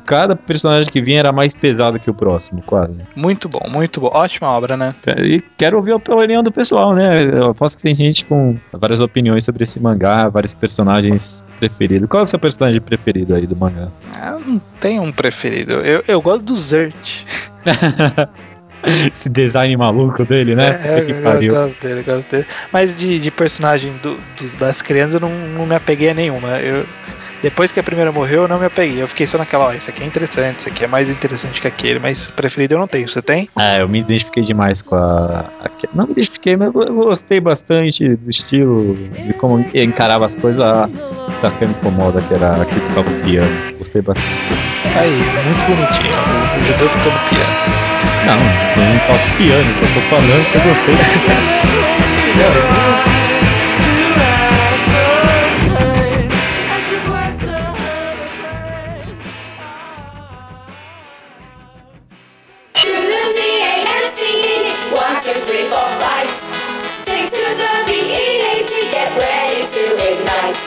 [0.06, 2.94] Cada personagem que vinha era mais pesado que o próximo, quase.
[3.16, 4.10] Muito bom, muito bom.
[4.12, 4.94] Ótima obra, né?
[5.18, 7.22] E quero ouvir a opinião do pessoal, né?
[7.24, 11.22] Eu aposto que tem gente com várias opiniões sobre esse mangá, vários personagens
[11.58, 12.08] preferidos.
[12.08, 13.88] Qual é o seu personagem preferido aí do mangá?
[14.24, 15.72] Eu não tenho um preferido.
[15.72, 17.24] Eu, eu gosto do Zert.
[18.84, 20.70] Esse design maluco dele, né?
[20.82, 21.54] É, Puta que eu, eu pariu.
[21.54, 22.46] gosto dele, eu gosto dele.
[22.72, 26.58] Mas de, de personagem do, do- das crianças eu não, não me apeguei a nenhuma.
[26.58, 26.84] Eu,
[27.42, 29.02] depois que a primeira morreu, eu não me apeguei.
[29.02, 31.66] Eu fiquei só naquela, ó, esse aqui é interessante, esse aqui é mais interessante que
[31.66, 33.08] aquele, mas preferido eu não tenho.
[33.08, 33.48] Você tem?
[33.58, 35.50] É, eu me identifiquei demais com a.
[35.92, 40.60] Não me identifiquei, mas eu gostei bastante do estilo, de como encarava as coisas.
[40.60, 40.88] A
[41.42, 43.50] da que me incomoda, que era a que tocava o piano.
[43.78, 44.30] Gostei bastante.
[44.96, 46.12] Aí, muito bonitinho.
[46.56, 47.52] O, judeu tocando piano.
[48.22, 48.38] Não,
[48.80, 50.96] eu não toco piano, eu tô falando que eu gostei.
[50.96, 51.02] To
[67.32, 70.60] to the B-E-A-T, get ready to ignite.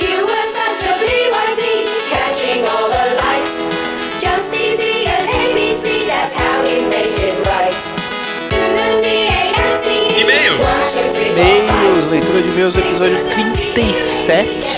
[0.00, 1.60] You were such a BYT,
[2.08, 3.68] catching all the lights.
[4.18, 7.76] Just easy as ABC, that's how we make it right.
[10.20, 10.60] E-mails.
[10.60, 12.10] one, two, three, four, E-mails, five.
[12.10, 13.34] leitura de e-mails, to episódio the
[13.74, 14.69] 37,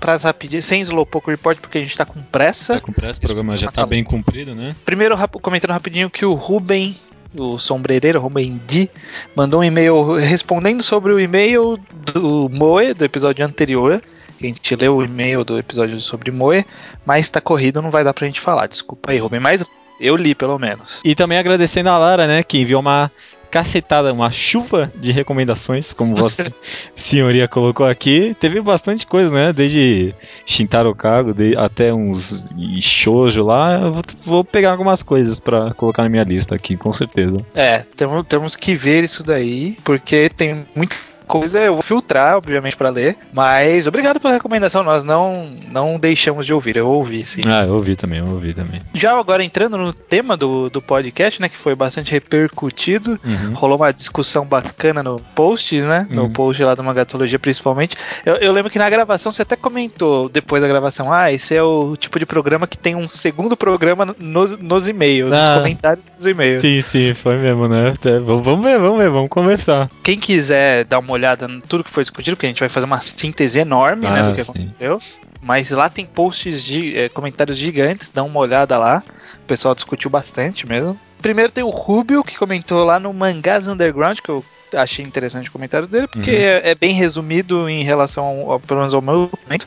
[0.00, 2.74] para rapidinho, sem Slowpoke Report, porque a gente tá com pressa.
[2.74, 4.74] Tá com pressa, o programa já tá bem comprido, né?
[4.84, 6.96] Primeiro, rap- comentando rapidinho que o Ruben,
[7.38, 8.22] o sombrereiro,
[8.66, 8.88] D,
[9.34, 11.78] mandou um e-mail respondendo sobre o e-mail
[12.12, 14.02] do Moe, do episódio anterior.
[14.40, 16.64] A gente leu o e-mail do episódio sobre Moe,
[17.04, 18.66] mas tá corrido, não vai dar pra gente falar.
[18.66, 19.64] Desculpa aí, Ruben, mas
[20.00, 21.00] eu li pelo menos.
[21.04, 23.10] E também agradecendo a Lara, né, que enviou uma
[23.50, 26.52] cacetada, uma chuva de recomendações, como você,
[26.94, 28.36] senhoria, colocou aqui.
[28.38, 33.90] Teve bastante coisa, né, desde Shintaro Kago de, até uns shoujo lá.
[33.90, 37.38] Vou, vou pegar algumas coisas pra colocar na minha lista aqui, com certeza.
[37.54, 42.76] É, temos, temos que ver isso daí, porque tem muita coisa, eu vou filtrar, obviamente,
[42.76, 43.16] pra ler.
[43.32, 47.42] Mas obrigado pela recomendação, nós não, não deixamos de ouvir, eu ouvi sim.
[47.46, 48.80] Ah, eu ouvi também, eu ouvi também.
[48.94, 53.54] Já agora entrando no tema do, do podcast, né, que foi bastante repercutido, Uhum.
[53.54, 56.32] rolou uma discussão bacana no post, né, no Uhum.
[56.32, 57.96] post lá do Mangatologia principalmente.
[58.24, 61.62] Eu, eu lembro que na gravação você até comentou, depois da gravação, ah, esse é
[61.62, 65.56] o tipo de programa que tem um segundo programa nos, nos e-mails, nos Ah.
[65.58, 66.62] comentários dos e-mails.
[66.62, 67.90] Sim, sim, foi mesmo, né?
[67.94, 69.90] Até- vamos ver, vamos ver, vamos conversar.
[70.02, 72.86] Quem quiser dar uma olhada em tudo que foi discutido, porque a gente vai fazer
[72.86, 74.50] uma síntese enorme né, Ah, do que sim.
[74.52, 75.02] aconteceu.
[75.42, 79.02] mas lá tem posts de é, comentários gigantes, dá uma olhada lá.
[79.42, 80.98] O pessoal discutiu bastante mesmo.
[81.20, 84.44] Primeiro tem o Rubio, que comentou lá no Mangás Underground, que eu
[84.74, 86.36] achei interessante o comentário dele, porque Uhum.
[86.36, 89.66] é, é bem resumido em relação ao, pelo menos ao meu momento.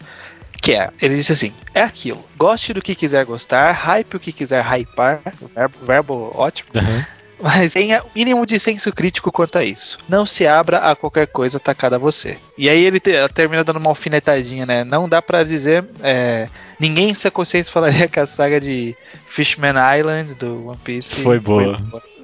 [0.62, 2.22] Que é, ele disse assim: é aquilo.
[2.38, 5.22] Goste do que quiser gostar, hype o que quiser hypar.
[5.56, 6.70] Verbo, verbo ótimo.
[6.76, 7.06] Aham.
[7.42, 9.98] Mas tenha o mínimo de senso crítico quanto a isso.
[10.10, 12.38] Não se abra a qualquer coisa atacada a você.
[12.58, 14.84] E aí ele te- termina dando uma alfinetadinha, né?
[14.84, 15.86] Não dá pra dizer.
[16.04, 16.48] é,
[16.80, 18.96] ninguém em sua consciência falaria que a saga de
[19.28, 21.82] Fishman Island do One Piece Foi boa.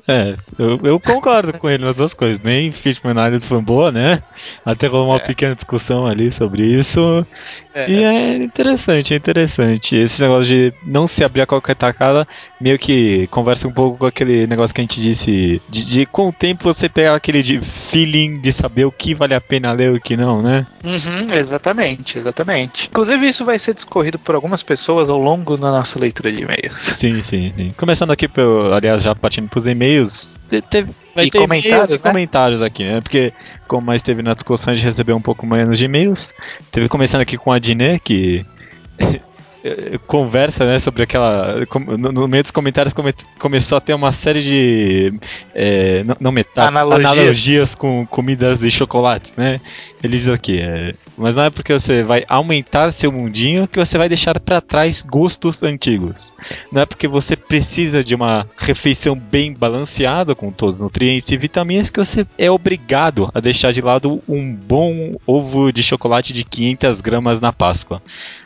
[0.07, 2.39] É, eu, eu concordo com ele nas duas coisas.
[2.43, 4.21] Nem Fishman Island foi boa, né?
[4.63, 5.19] Até rolou uma É.
[5.19, 7.25] pequena discussão ali sobre isso.
[7.73, 9.95] É, E é interessante, é interessante.
[9.95, 12.27] Esse negócio de não se abrir a qualquer tacada
[12.61, 16.29] meio que conversa um pouco com aquele negócio que a gente disse de, de com
[16.29, 19.91] o tempo você pegar aquele de feeling de saber o que vale a pena ler
[19.93, 20.65] e o que não, né?
[20.83, 22.87] Uhum, exatamente, exatamente.
[22.91, 26.79] Inclusive, isso vai ser discorrido por algumas pessoas ao longo da nossa leitura de e-mails.
[26.79, 27.73] Sim, sim, sim.
[27.75, 29.94] Começando aqui, pelo, aliás, já partindo pros e-mails,
[30.49, 31.99] te- teve, vai E ter comentários, e-mails e né?
[31.99, 33.01] comentários aqui, né?
[33.01, 33.31] Porque,
[33.67, 36.33] como mais teve na discussão, a gente recebeu um pouco menos de e-mails.
[36.71, 38.45] Teve começando aqui com a Diné, que
[39.63, 41.65] eh, conversa, né, sobre aquela...
[41.97, 45.13] No, no meio dos comentários come- começou a ter uma série de...
[45.53, 47.05] eh, não, não metáforas, Analogias.
[47.11, 49.59] analogias com comidas e chocolates, né?
[50.03, 53.97] Ele diz aqui, é, mas não é porque você vai aumentar seu mundinho que você
[53.97, 56.35] vai deixar pra trás gostos antigos.
[56.71, 61.37] Não é porque você precisa de uma refeição bem balanceada com todos os nutrientes e
[61.37, 66.43] vitaminas que você é obrigado a deixar de lado um bom ovo de chocolate de
[66.43, 68.01] 500 gramas na Páscoa.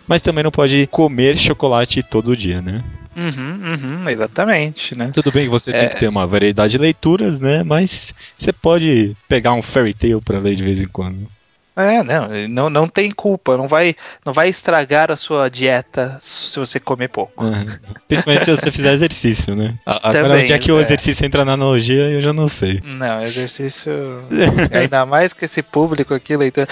[0.07, 2.83] Mas também não pode comer chocolate todo dia, né?
[3.15, 5.11] Uhum, uhum, exatamente, né?
[5.13, 5.87] Tudo bem que você tem É.
[5.87, 7.63] que ter uma variedade de leituras, né?
[7.63, 11.27] Mas você pode pegar um fairy tale pra ler de vez em quando.
[11.75, 13.95] É, não, não, não tem culpa, não vai,
[14.25, 17.45] não vai estragar a sua dieta se você comer pouco.
[17.45, 17.67] Uhum.
[18.07, 19.77] Principalmente se você fizer exercício, né?
[19.85, 20.81] Agora, Também, onde é que o é.
[20.81, 22.81] exercício entra na analogia, eu já não sei.
[22.83, 23.91] Não, exercício.
[24.73, 26.67] Ainda mais que esse público aqui, leitor.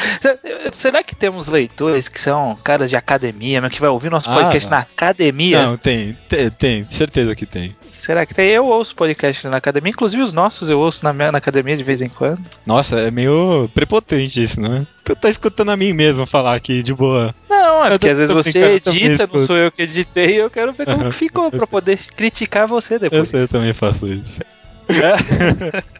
[0.74, 4.70] Será que temos leitores que são caras de academia, que vai ouvir nosso Ah, podcast
[4.70, 4.78] não.
[4.78, 5.64] na academia?
[5.64, 7.76] Não, tem, tem, tem, certeza que tem.
[7.92, 8.50] Será que tem?
[8.50, 11.84] Eu ouço podcasts na academia, inclusive os nossos eu ouço na, minha, na academia de
[11.84, 12.42] vez em quando.
[12.66, 14.88] Nossa, é meio prepotente isso, não é?
[15.04, 17.34] Tu tá escutando a mim mesmo falar aqui de boa.
[17.50, 20.86] Não, é porque às vezes você edita, não sou eu que editei, eu quero ver
[20.86, 23.32] como que ficou pra poder criticar você depois.
[23.34, 24.42] eu também faço isso.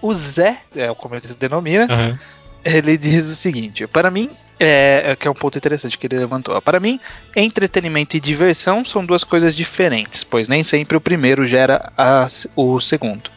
[0.00, 2.18] O Zé, é como ele se denomina, Aham.
[2.64, 6.18] ele diz o seguinte: para mim, é, é que é um ponto interessante que ele
[6.18, 6.60] levantou.
[6.62, 6.98] Para mim,
[7.36, 12.80] entretenimento e diversão são duas coisas diferentes, pois nem sempre o primeiro gera a- o
[12.80, 13.30] segundo.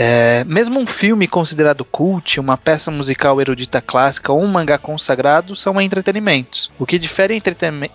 [0.00, 5.56] É, mesmo um filme considerado cult, uma peça musical erudita clássica ou um mangá consagrado
[5.56, 6.70] são entretenimentos.
[6.78, 7.36] O que difere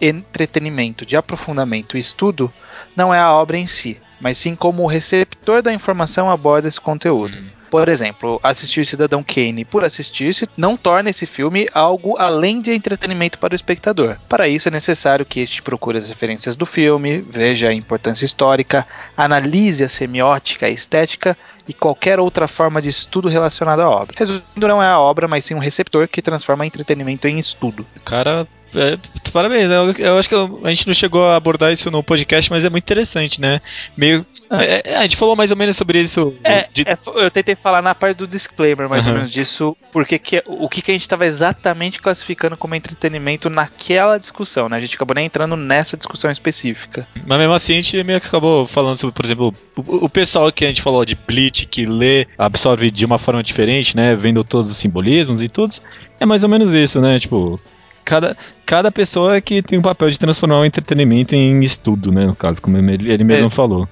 [0.02, 2.52] entretenimento de aprofundamento e estudo
[2.94, 6.82] não é a obra em si, mas sim como o receptor da informação aborda esse
[6.82, 7.38] conteúdo.
[7.74, 13.40] Por exemplo, assistir Cidadão Kane por assistir-se não torna esse filme algo além de entretenimento
[13.40, 14.18] para o espectador.
[14.30, 18.86] Para isso é necessário que este procure as referências do filme, veja a importância histórica,
[19.18, 21.36] analise a semiótica, a estética
[21.68, 24.16] e qualquer outra forma de estudo relacionado à obra.
[24.18, 27.86] Resumindo, não é a obra, mas sim um receptor que transforma entretenimento em estudo.
[28.04, 28.98] Cara, é,
[29.32, 29.70] parabéns.
[29.70, 29.76] né?
[29.78, 32.70] Eu, eu acho que a gente não chegou a abordar isso no podcast, mas é
[32.70, 33.62] muito interessante, né?
[33.98, 34.26] Meio.
[34.52, 36.34] é, é, a gente falou mais ou menos sobre isso.
[36.44, 39.20] É, de- é, eu tentei falar na parte do disclaimer, mais ou Aham.
[39.20, 44.18] menos disso, porque que, o que, que a gente estava exatamente classificando como entretenimento naquela
[44.18, 44.78] discussão, né?
[44.78, 47.08] A gente acabou nem entrando nessa discussão específica.
[47.26, 50.52] Mas mesmo assim a gente meio que acabou falando sobre, por exemplo, o, o pessoal
[50.52, 54.16] que a gente falou de Bleach, que lê, absorve de uma forma diferente, né?
[54.16, 55.74] Vendo todos os simbolismos e tudo.
[56.20, 57.20] É mais ou menos isso, né?
[57.20, 57.60] Tipo,
[58.04, 58.36] cada,
[58.66, 62.26] cada pessoa é que tem o papel de transformar o entretenimento em estudo, né?
[62.26, 63.50] No caso, como ele, ele mesmo É.
[63.50, 63.88] falou.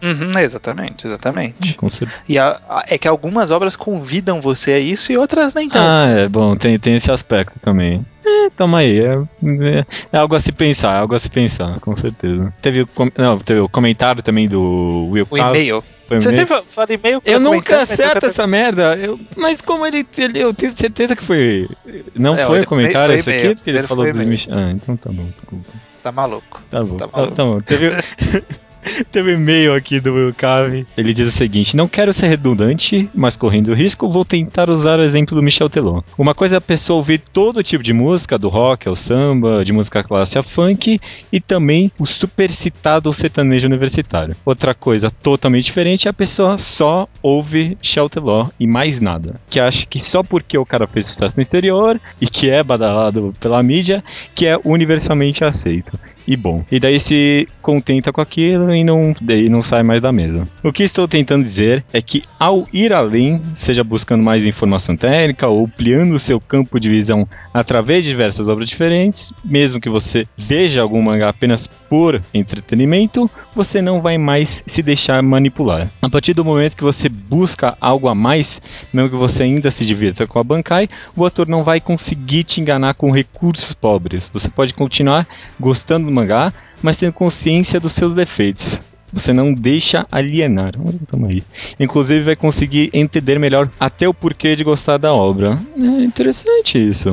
[0.00, 1.74] Uhum, exatamente, exatamente.
[1.74, 2.20] Com certeza.
[2.28, 5.82] E a- a- é que algumas obras convidam você a isso e outras nem tanto.
[5.84, 8.06] Ah, é bom, tem, tem esse aspecto também.
[8.24, 11.80] É, tamo aí, é, é, é algo a se pensar, é algo a se pensar,
[11.80, 12.54] com certeza.
[12.62, 15.82] Teve o, com- não, teve o comentário também do Will o e-mail.
[16.08, 18.96] Você sempre fala e-mail Eu nunca acerto nunca- essa merda.
[18.96, 21.68] Eu- mas como ele, ele- Eu tenho certeza que foi.
[22.14, 23.54] Não É, foi comentário esse aqui?
[23.54, 24.16] Porque ele falou dos
[24.50, 25.70] Ah, então tá bom, desculpa.
[26.02, 26.62] Tá maluco.
[26.70, 26.96] Tá bom.
[26.96, 27.36] tá Tá, maluco.
[27.36, 27.60] tá bom.
[27.60, 27.90] Teve,
[29.10, 30.86] Teve um e-mail aqui do Will Cave.
[30.96, 35.02] Ele diz o seguinte: Não quero ser redundante, mas correndo risco, vou tentar usar o
[35.02, 36.02] exemplo do Michel Teló.
[36.16, 39.72] Uma coisa é a pessoa ouvir todo tipo de música, do rock ao samba, de
[39.72, 41.00] música clássica funk,
[41.32, 44.36] e também o super citado sertanejo universitário.
[44.44, 49.40] Outra coisa totalmente diferente é a pessoa só ouve Michel Teló e mais nada.
[49.48, 53.34] Que acha que só porque o cara fez sucesso no exterior e que é badalado
[53.40, 54.02] pela mídia,
[54.34, 55.98] que é universalmente aceito
[56.28, 56.62] e bom.
[56.70, 60.46] E daí se contenta com aquilo e não, daí não sai mais da mesa.
[60.62, 65.48] O que estou tentando dizer é que ao ir além, seja buscando mais informação técnica
[65.48, 70.82] ou ampliando seu campo de visão através de diversas obras diferentes, mesmo que você veja
[70.82, 75.88] algum mangá apenas por entretenimento, você não vai mais se deixar manipular.
[76.02, 78.60] A partir do momento que você busca algo a mais,
[78.92, 82.60] mesmo que você ainda se divirta com a Bankai, o autor não vai conseguir te
[82.60, 84.30] enganar com recursos pobres.
[84.32, 85.26] Você pode continuar
[85.58, 86.52] gostando do mangá,
[86.82, 88.80] mas tendo consciência dos seus defeitos.
[89.12, 90.72] Você não deixa alienar.
[91.06, 91.42] Toma aí.
[91.80, 95.58] Inclusive vai conseguir entender melhor até o porquê de gostar da obra.
[95.76, 97.08] É interessante isso.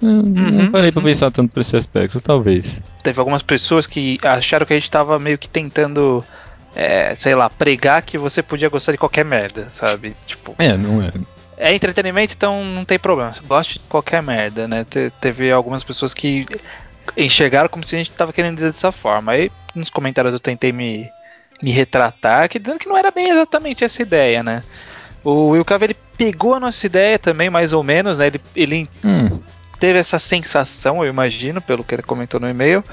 [0.00, 2.80] Eu não parei pra pensar tanto por esse aspecto, talvez.
[3.02, 6.24] Teve algumas pessoas que acharam que a gente tava meio que tentando,
[6.76, 10.14] é, sei lá, pregar que você podia gostar de qualquer merda, sabe?
[10.26, 11.10] Tipo, É, não é.
[11.58, 13.32] é entretenimento, então não tem problema.
[13.32, 14.86] Você gosta de qualquer merda, né?
[14.88, 16.46] Te- teve algumas pessoas que
[17.16, 19.32] enxergaram como se a gente tava querendo dizer dessa forma.
[19.32, 21.08] Aí nos comentários eu tentei me,
[21.62, 24.62] me retratar, que dizendo que não era bem exatamente essa ideia, né?
[25.22, 28.26] O Will Cave, ele pegou a nossa ideia também, mais ou menos, né?
[28.28, 29.42] Ele, ele Hum,
[29.78, 32.84] teve essa sensação, eu imagino, pelo que ele comentou no e-mail.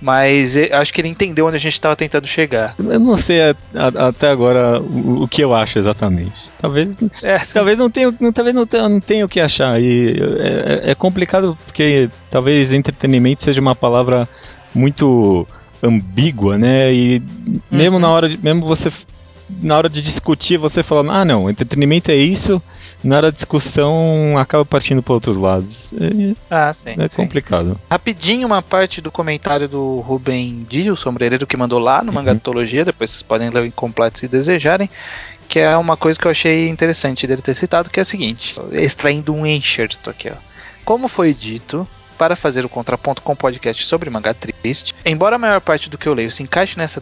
[0.00, 2.74] Mas eh, acho que ele entendeu onde a gente estava tentando chegar.
[2.78, 6.50] eu não sei a- a- até agora o, o que eu acho exatamente.
[6.60, 9.80] Talvez, É, talvez não tenha, não, talvez não tenha, não tenha o que achar.
[9.82, 14.28] E é, é- é complicado porque talvez entretenimento seja uma palavra
[14.74, 15.46] muito
[15.82, 16.92] ambígua, né?
[16.94, 17.22] E
[17.70, 18.02] mesmo Uhum.
[18.02, 18.92] na hora de, mesmo você
[19.62, 22.62] na hora de discutir, você falando, ah não, entretenimento é isso.
[23.02, 25.92] Na hora da discussão acaba partindo para outros lados.
[25.92, 26.94] É, ah, sim.
[26.98, 27.16] é sim.
[27.16, 27.78] complicado.
[27.90, 32.84] Rapidinho, uma parte do comentário do Rubem Di, o sombrereiro que mandou lá no Mangatologia,
[32.84, 34.90] depois vocês podem ler o incompleto se desejarem,
[35.48, 38.56] que é uma coisa que eu achei interessante dele ter citado, que é a seguinte,
[38.72, 40.36] extraindo um enxerto aqui, ó.
[40.84, 41.86] Como foi dito,
[42.18, 45.96] para fazer o contraponto com o podcast sobre mangá triste, embora a maior parte do
[45.96, 47.00] que eu leio se encaixe nessa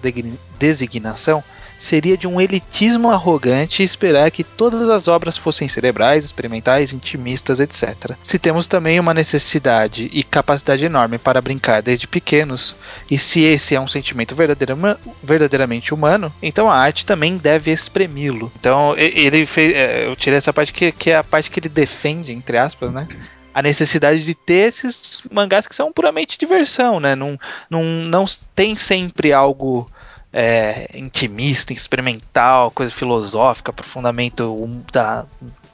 [0.58, 1.42] designação,
[1.78, 8.12] seria de um elitismo arrogante esperar que todas as obras fossem cerebrais, experimentais, intimistas, etc.
[8.24, 12.74] Se temos também uma necessidade e capacidade enorme para brincar desde pequenos,
[13.10, 18.50] e se esse é um sentimento verdadeirama- verdadeiramente humano, então a arte também deve espremi-lo.
[18.58, 21.68] Então ele fez, é, eu tirei essa parte que, que é a parte que ele
[21.68, 23.06] defende, entre aspas, né?
[23.54, 27.14] A necessidade de ter esses mangás que são puramente diversão, né?
[27.14, 28.24] Não, não, não
[28.54, 29.90] tem sempre algo
[30.38, 35.24] é, intimista, experimental, coisa filosófica, aprofundamento hum, da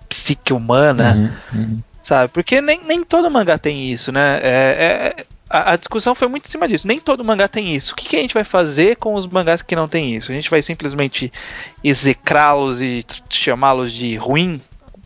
[0.08, 1.82] psique humana, Uhum, uhum.
[1.98, 2.30] sabe?
[2.32, 4.38] Porque nem, nem todo mangá tem isso, né?
[4.40, 6.86] É, é- a, a discussão foi muito em cima disso.
[6.86, 7.92] Nem todo mangá tem isso.
[7.92, 10.30] O que, que a gente vai fazer com os mangás que não tem isso?
[10.30, 11.30] A gente vai simplesmente
[11.82, 14.60] execrá-los e chamá-los de ruim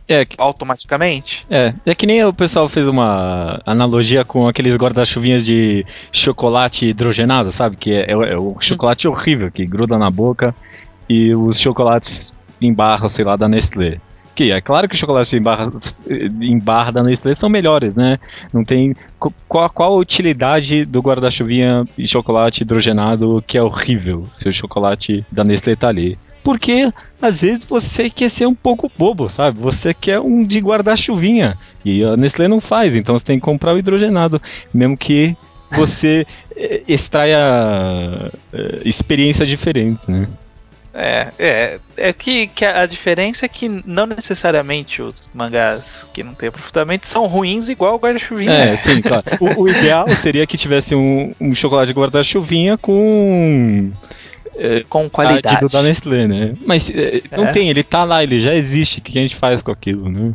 [0.07, 1.45] É, que- automaticamente?
[1.49, 7.51] É, é que nem o pessoal fez uma analogia com aqueles guarda-chuvinhas de chocolate hidrogenado,
[7.51, 7.75] sabe?
[7.75, 10.55] Que é, é- é o chocolate horrível que gruda na boca
[11.09, 13.99] e os chocolates em barra, sei lá, da Nestlé.
[14.33, 15.71] Que é claro que os chocolates em barra,
[16.41, 18.19] em barra da Nestlé são melhores, né?
[18.53, 18.93] Não tem.
[19.19, 24.53] qu- Qual, qual a utilidade do guarda-chuvinha de chocolate hidrogenado que é horrível se o
[24.53, 26.17] chocolate da Nestlé tá ali?
[26.47, 29.59] Porque às vezes você quer ser um pouco bobo, sabe?
[29.59, 31.57] Você quer um de guarda-chuvinha.
[31.83, 34.41] E a Nestlé não faz, então você tem que comprar o hidrogenado.
[34.73, 35.35] Mesmo que
[35.69, 36.25] você
[36.55, 40.25] eh, extraia eh, experiências diferentes, né?
[40.93, 46.33] É, é, é que, que a diferença é que não necessariamente os mangás que não
[46.33, 48.53] têm aprofundamento são ruins igual o guarda-chuvinha.
[48.53, 49.25] É, sim, claro.
[49.41, 53.91] O, o ideal seria que tivesse um, um chocolate de guarda-chuvinha com
[54.89, 55.55] com a qualidade.
[55.55, 56.53] digo da Nestlé, né?
[56.65, 57.51] Mas eh, não É.
[57.51, 58.99] tem, ele tá lá, ele já existe.
[58.99, 60.33] O que a gente faz com aquilo, né?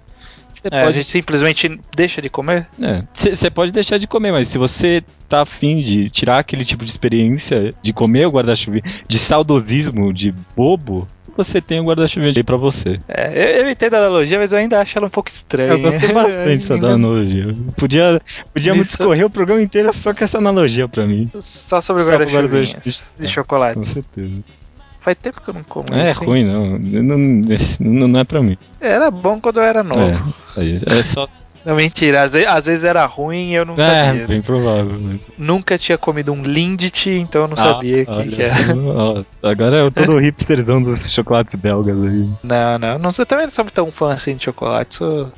[0.53, 2.67] Você É, a pode gente simplesmente deixa de comer?
[3.15, 6.91] Você pode deixar de comer, mas se você tá afim de tirar aquele tipo de
[6.91, 12.57] experiência de comer o guarda-chuva, de saudosismo, de bobo, você tem o guarda-chuva aí pra
[12.57, 13.01] você.
[13.09, 15.73] É, eu, eu entendo a analogia, mas eu ainda acho ela um pouco estranha.
[15.73, 17.55] Eu gostei bastante dessa analogia.
[17.77, 18.21] Podia,
[18.53, 21.31] podíamos Isso- discorrer o programa inteiro só com essa analogia pra mim.
[21.41, 22.83] Só sobre pro guarda-chuvinha
[23.19, 23.77] de chocolate.
[23.77, 24.33] Com certeza.
[25.01, 26.15] Faz tempo que eu não como É hein?
[26.15, 26.79] ruim, não.
[26.79, 28.09] Não, não.
[28.09, 28.57] não é pra mim.
[28.81, 30.33] Era bom quando eu era novo.
[30.57, 31.27] É, é só,
[31.65, 32.23] Não, mentira.
[32.23, 34.27] Às vezes, às vezes era ruim e eu não É, sabia.
[34.27, 34.99] bem provável.
[35.01, 38.55] mas- Nunca tinha comido um Lindt, então eu não Ah, sabia o que, que era.
[38.77, 42.29] ó, Agora é o todo hipsterzão dos chocolates belgas aí.
[42.43, 42.99] Não, não.
[42.99, 44.97] não sou, também não sou tão fã assim de chocolate.
[44.97, 45.33] Sou,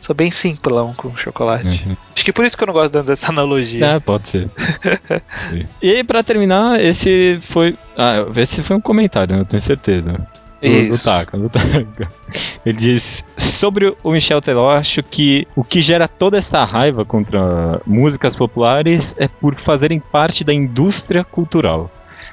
[0.00, 1.84] sou bem simplão com chocolate.
[1.86, 1.96] Uhum.
[2.16, 3.84] Acho que por isso que eu não gosto dessa analogia.
[3.86, 4.48] É, pode ser.
[5.82, 7.76] E aí, pra terminar, esse foi.
[7.96, 9.42] Ah, esse foi um comentário, né?
[9.42, 10.14] eu tenho certeza.
[10.60, 10.98] Do, do.
[11.02, 12.10] Taka, do Taka.
[12.64, 17.80] Ele diz: Sobre o Michel Teló, acho que o que gera toda essa raiva contra
[17.86, 21.90] músicas populares é por fazerem parte da indústria cultural.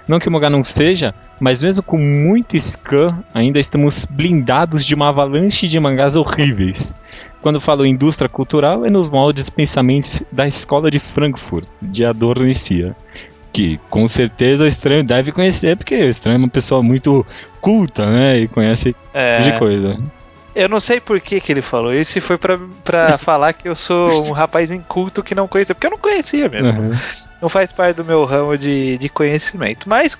[0.07, 4.95] Não que o Mangá não seja, mas mesmo com muito scan, ainda estamos blindados de
[4.95, 6.93] uma avalanche de mangás horríveis.
[7.41, 12.55] Quando falo indústria cultural, é nos moldes pensamentos da escola de Frankfurt, de Adorno e
[12.55, 12.95] Cia.
[13.53, 17.25] Que com certeza o estranho deve conhecer, porque o estranho é uma pessoa muito
[17.61, 18.39] culta, né?
[18.39, 19.37] E conhece esse É.
[19.41, 19.99] tipo de coisa.
[20.55, 23.69] Eu não sei por que, que ele falou isso, se foi pra, pra falar que
[23.69, 26.79] eu sou um rapaz inculto que não conhecia, porque eu não conhecia mesmo.
[26.81, 26.95] Uhum.
[27.39, 29.87] Não faz parte do meu ramo de, de conhecimento.
[29.87, 30.17] Mas,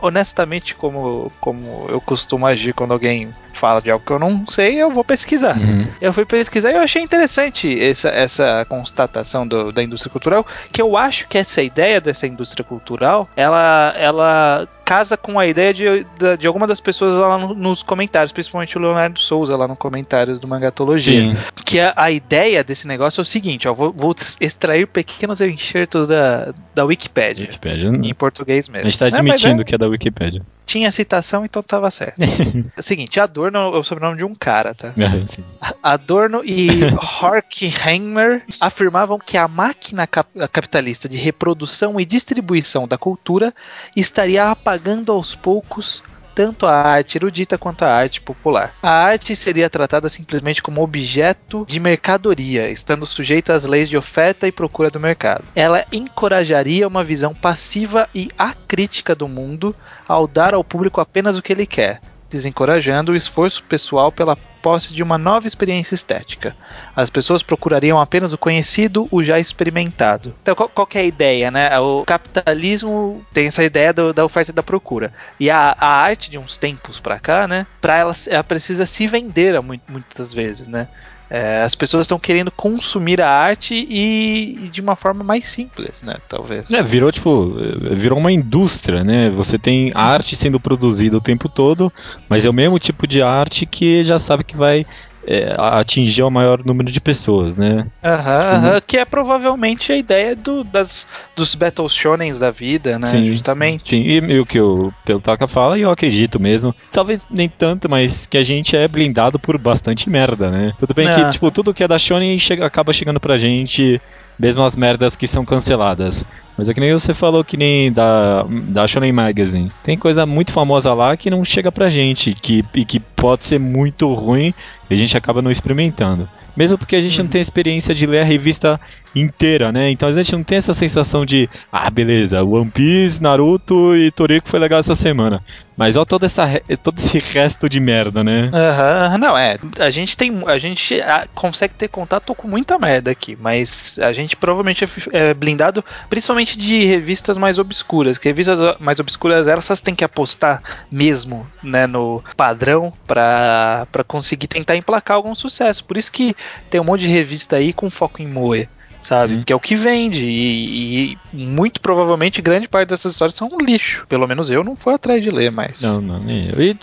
[0.00, 4.76] honestamente, como, como eu costumo agir quando alguém fala de algo que eu não sei,
[4.82, 5.56] eu vou pesquisar.
[5.58, 5.86] Uhum.
[6.00, 10.80] Eu fui pesquisar e eu achei interessante essa, essa constatação do- da indústria cultural, que
[10.82, 16.06] eu acho que essa ideia dessa indústria cultural, ela, ela casa com a ideia de,
[16.18, 19.74] da- de alguma das pessoas lá no- nos comentários, principalmente o Leonardo Souza lá no
[19.76, 21.20] comentários do Mangatologia.
[21.30, 21.36] Sim.
[21.64, 26.08] Que a, a ideia desse negócio é o seguinte, ó, vou, vou extrair pequenos enxertos
[26.08, 27.44] da, da Wikipedia.
[27.44, 27.88] Wikipedia.
[27.88, 28.90] Em português A mesmo.
[28.90, 30.42] gente tá É, mas admitindo é- que é da Wikipedia.
[30.66, 32.20] tinha citação, então tava certo.
[32.22, 32.26] é
[32.78, 34.92] o seguinte, Adorno é o sobrenome de um cara, tá?
[34.96, 35.72] É.
[35.82, 36.68] Adorno e
[37.20, 43.54] Horkheimer afirmavam que a máquina cap- capitalista de reprodução e distribuição da cultura
[43.94, 46.02] estaria apagando aos poucos
[46.34, 48.74] tanto a arte erudita quanto a arte popular.
[48.82, 54.44] A arte seria tratada simplesmente como objeto de mercadoria, estando sujeita às leis de oferta
[54.48, 55.44] e procura do mercado.
[55.54, 59.76] Ela encorajaria uma visão passiva e acrítica do mundo
[60.08, 62.00] ao dar ao público apenas o que ele quer,
[62.34, 66.56] desencorajando o esforço pessoal pela posse de uma nova experiência estética.
[66.96, 70.34] As pessoas procurariam apenas o conhecido, o já experimentado.
[70.42, 71.78] Então, qual, qual é a ideia, né?
[71.78, 75.12] O capitalismo tem essa ideia do- da oferta e da procura.
[75.38, 77.66] E a, a arte de uns tempos pra cá, né?
[77.80, 79.54] Pra ela, ela precisa se vender
[79.88, 80.88] muitas vezes, né?
[81.30, 86.02] É, as pessoas estão querendo consumir a arte e, e de uma forma mais simples,
[86.02, 86.16] né?
[86.28, 86.70] Talvez.
[86.70, 89.30] É, virou tipo, eh, virou uma indústria, né?
[89.30, 91.92] Você tem arte sendo produzida o tempo todo,
[92.28, 94.86] mas é o mesmo tipo de arte que já sabe que vai
[95.26, 97.86] eh, atingir o maior número de pessoas, né?
[98.02, 101.06] Aham, aham, que é provavelmente a ideia do, das,
[101.36, 103.08] dos Battle Shonens da vida, né?
[103.24, 103.90] Justamente.
[103.90, 106.74] Sim, e, e o que o Peltoca fala, e eu acredito mesmo.
[106.92, 110.72] Talvez nem tanto, mas que a gente é blindado por bastante merda, né?
[110.78, 111.14] Tudo bem Ah.
[111.16, 114.00] que, tipo, tudo que é da Shonen chega, acaba chegando pra gente,
[114.38, 116.24] mesmo as merdas que são canceladas.
[116.56, 119.72] Mas é que nem você falou que nem da, da Shonen Magazine.
[119.82, 123.58] Tem coisa muito famosa lá que não chega pra gente, que, e que pode ser
[123.58, 124.54] muito ruim
[124.88, 126.28] e a gente acaba não experimentando.
[126.56, 128.80] Mesmo porque a gente não tem experiência de ler a revista
[129.14, 129.90] inteira, né?
[129.90, 134.48] Então a gente não tem essa sensação de, ah, beleza, One Piece, Naruto e Toriko
[134.48, 135.42] foi legal essa semana.
[135.76, 136.48] Mas olha toda essa,
[136.82, 138.48] todo esse resto de merda, né?
[138.52, 139.58] Aham, aham, não, é.
[139.80, 140.44] A gente tem.
[140.46, 144.88] A gente ah, consegue ter contato com muita merda aqui, mas a gente provavelmente é
[145.12, 148.18] é blindado, principalmente de revistas mais obscuras.
[148.18, 154.76] Que revistas mais obscuras, elas têm que apostar mesmo, né, no padrão pra conseguir tentar
[154.76, 155.84] emplacar algum sucesso.
[155.84, 156.36] Por isso que
[156.70, 158.68] tem um monte de revista aí com foco em moe.
[159.04, 159.34] Sabe?
[159.34, 159.42] Hum.
[159.44, 160.24] Que é o que vende.
[160.24, 164.06] E, e muito provavelmente grande parte dessas histórias são um lixo.
[164.08, 165.82] Pelo menos eu não fui atrás de ler, mas.
[165.82, 166.62] Não, não, nem eu.
[166.62, 166.74] E,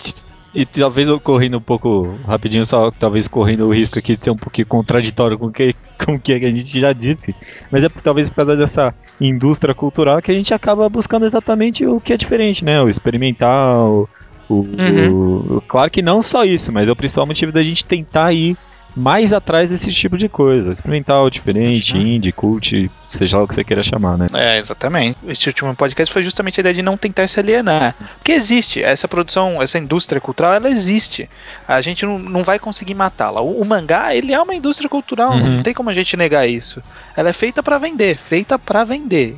[0.54, 4.30] e talvez eu correndo um pouco rapidinho, só talvez correndo o risco aqui de ser
[4.30, 7.34] um pouquinho contraditório com o que, com o que a gente já disse.
[7.72, 11.84] Mas é por- talvez por causa dessa indústria cultural que a gente acaba buscando exatamente
[11.84, 12.80] o que é diferente, né?
[12.80, 14.08] O experimental.
[14.48, 14.66] O,
[15.10, 18.56] o- claro que não só isso, mas é o principal motivo da gente tentar ir
[18.94, 20.70] mais atrás desse tipo de coisa.
[20.70, 24.26] Experimental, diferente, indie, cult, seja lá o que você queira chamar, né?
[24.34, 25.18] É, exatamente.
[25.26, 27.94] Este último podcast foi justamente a ideia de não tentar se alienar.
[28.18, 31.28] Porque existe, essa produção, essa indústria cultural, ela existe.
[31.66, 33.40] A gente não, não vai conseguir matá-la.
[33.40, 35.56] O, o mangá, ele é uma indústria cultural, Uhum.
[35.56, 36.82] não tem como a gente negar isso.
[37.16, 39.36] Ela é feita pra vender, feita pra vender.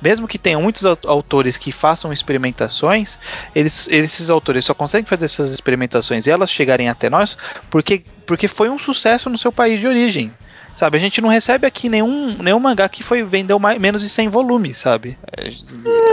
[0.00, 3.18] Mesmo que tenham muitos au- autores que façam experimentações,
[3.54, 7.36] eles, esses autores só conseguem fazer essas experimentações e elas chegarem até nós
[7.70, 10.30] porque, porque foi um sucesso no seu país de origem.
[10.76, 14.08] Sabe, a gente não recebe aqui nenhum, nenhum mangá que foi vendeu mais, menos de
[14.10, 15.16] 100 volumes, sabe?
[15.34, 15.50] É,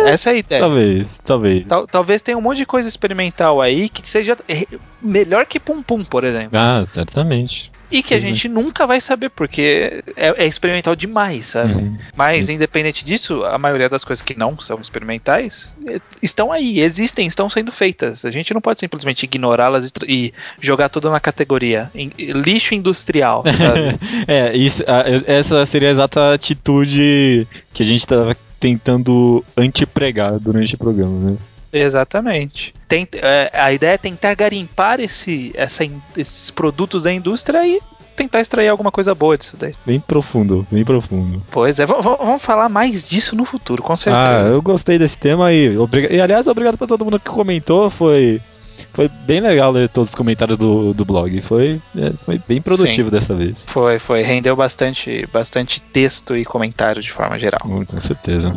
[0.09, 0.61] Essa é a ideia.
[0.61, 1.65] Talvez, talvez.
[1.65, 4.65] Tal- talvez tenha um monte de coisa experimental aí que seja eh,
[5.01, 6.51] melhor que Pum Pum, por exemplo.
[6.57, 7.69] Ah, certamente.
[7.89, 8.23] E que a né?
[8.23, 11.73] gente nunca vai saber, porque é, é experimental demais, sabe?
[11.73, 11.97] Uhum.
[12.15, 17.25] Mas, independente disso, a maioria das coisas que não são experimentais eh, estão aí, existem,
[17.27, 18.25] estão sendo feitas.
[18.25, 23.43] A gente não pode simplesmente ignorá-las e, e jogar tudo na categoria em- lixo industrial,
[23.43, 23.97] sabe?
[24.27, 24.83] É, isso,
[25.25, 31.37] essa seria a exata atitude que a gente tava tentando antepregar durante o programa, né?
[31.71, 32.73] Exatamente.
[32.87, 35.83] Tent- é, a ideia é tentar garimpar esse, essa
[36.15, 37.79] esses produtos da indústria e
[38.15, 39.75] tentar extrair alguma coisa boa disso daí.
[39.85, 41.41] Bem profundo, bem profundo.
[41.51, 44.49] Pois é, vamos falar mais disso no futuro, com Ah, certeza.
[44.49, 48.41] eu gostei desse tema e, obriga- e aliás, obrigado pra todo mundo que comentou, foi,
[48.91, 53.11] foi bem legal ler todos os comentários do, do blog, foi, é, foi bem produtivo
[53.11, 53.63] dessa vez.
[53.67, 57.59] Foi, foi, rendeu bastante, bastante texto e comentário de forma geral.
[57.65, 58.51] Hum, Com certeza.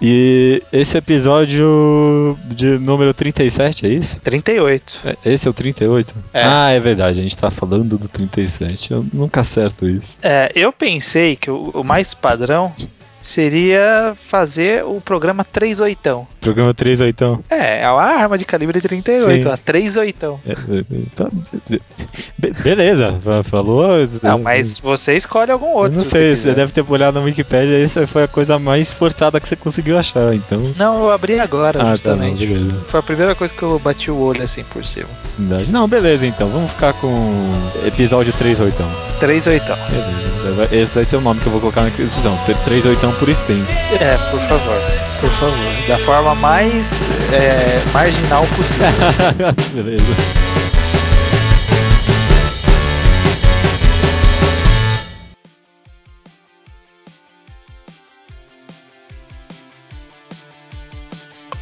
[0.00, 4.18] E esse episódio de número 37, é isso?
[4.20, 4.98] 38.
[5.04, 6.14] É, Esse é o 38?
[6.32, 6.42] É.
[6.42, 8.92] Ah, é verdade, a gente tá falando do 37.
[8.92, 10.16] Eu nunca acerto isso.
[10.22, 12.72] É, eu pensei que o, o mais padrão
[13.20, 16.26] seria fazer o programa 38.
[16.40, 17.42] Programa 3 então.
[17.50, 19.48] É, é uma arma de calibre 38, Sim.
[19.48, 20.40] ó, 38.
[20.46, 21.28] É, é, é, tá-
[22.38, 24.08] Be- beleza, fa- falou.
[24.22, 25.96] Não, mas você escolhe algum Eu outro.
[25.98, 28.92] não se sei, você você deve ter olhado na Wikipedia, essa foi a coisa mais
[28.92, 30.72] forçada que você conseguiu achar, então.
[30.76, 32.74] Não, eu abri agora, Ah, tá, não, justamente.
[32.88, 35.08] Foi a primeira coisa que eu bati o olho assim por cima.
[35.68, 37.10] Não, beleza então, vamos ficar com
[37.86, 38.82] episódio 38.
[39.20, 39.64] 38.
[40.42, 42.38] Beleza, esse vai ser o nome que eu vou colocar na descrição.
[42.64, 43.70] 38 por extenso.
[44.00, 44.80] É, por favor.
[45.20, 45.86] Por favor.
[45.88, 46.86] Da forma mais
[47.32, 49.52] é, marginal possível.
[49.82, 50.50] beleza.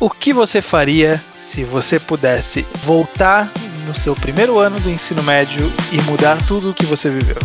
[0.01, 3.51] O que você faria se você pudesse voltar
[3.84, 7.38] no seu primeiro ano do ensino médio e mudar tudo o que você viveu?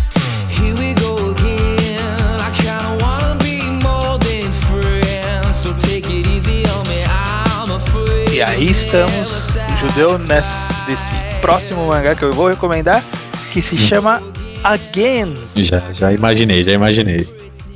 [8.34, 9.32] E aí estamos,
[9.80, 13.04] judeu, nesse, desse próximo mangá que eu vou recomendar,
[13.52, 14.24] que se chama
[14.64, 15.36] Again.
[15.56, 17.28] Já, já imaginei, já imaginei.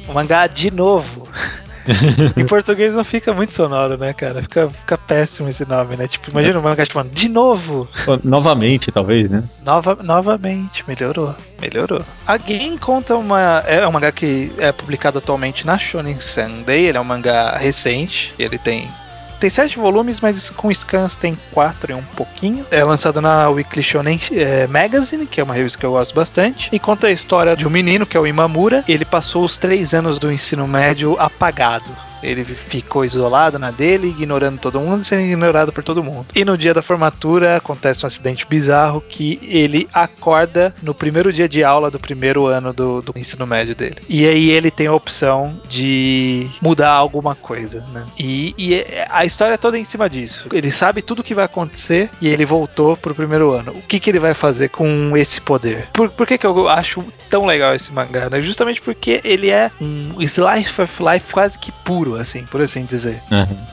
[0.07, 1.29] O mangá de novo.
[2.35, 4.41] em português não fica muito sonoro, né, cara?
[4.41, 6.07] Fica, fica péssimo esse nome, né?
[6.07, 7.87] Tipo, imagina o mangá chamando de novo.
[8.23, 9.43] Novamente, talvez, né?
[9.63, 11.35] Nova, novamente, melhorou.
[11.61, 12.01] Melhorou.
[12.25, 13.63] Again conta uma.
[13.67, 16.87] É um mangá que é publicado atualmente na Shonen Sunday.
[16.87, 18.33] Ele é um mangá recente.
[18.39, 18.89] Ele tem.
[19.39, 22.65] Tem sete volumes, mas com scans tem quatro e um pouquinho.
[22.71, 26.69] É lançado na Weekly Shonen eh, Magazine, que é uma revista que eu gosto bastante.
[26.71, 28.83] E conta a história de um menino, que é o Imamura.
[28.87, 32.06] Ele passou os três anos do ensino médio apagado.
[32.21, 36.27] Ele ficou isolado na dele, ignorando todo mundo e sendo ignorado por todo mundo.
[36.35, 41.47] E no dia da formatura acontece um acidente bizarro que ele acorda no primeiro dia
[41.47, 43.97] de aula do primeiro ano do, do ensino médio dele.
[44.09, 48.05] E aí ele tem a opção de mudar alguma coisa, né?
[48.17, 50.47] E, e a história é toda em cima disso.
[50.53, 53.71] Ele sabe tudo o que vai acontecer e ele voltou pro primeiro ano.
[53.71, 55.87] O que, que ele vai fazer com esse poder?
[55.93, 58.41] Por, por que, que eu acho tão legal esse mangá, né?
[58.41, 63.21] Justamente porque ele é um slice of life quase que puro, assim, por assim dizer.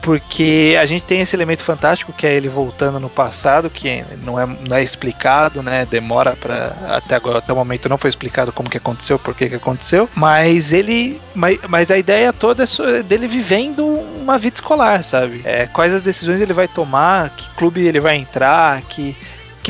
[0.01, 4.39] Porque a gente tem esse elemento fantástico que é ele voltando no passado, que não
[4.39, 5.85] é, não é explicado, né?
[5.85, 9.49] Demora para até agora, até o momento não foi explicado como que aconteceu, por que
[9.49, 15.03] que aconteceu, mas ele mas, mas a ideia toda é dele vivendo uma vida escolar,
[15.03, 15.41] sabe?
[15.43, 19.15] É, quais as decisões ele vai tomar, que clube ele vai entrar, que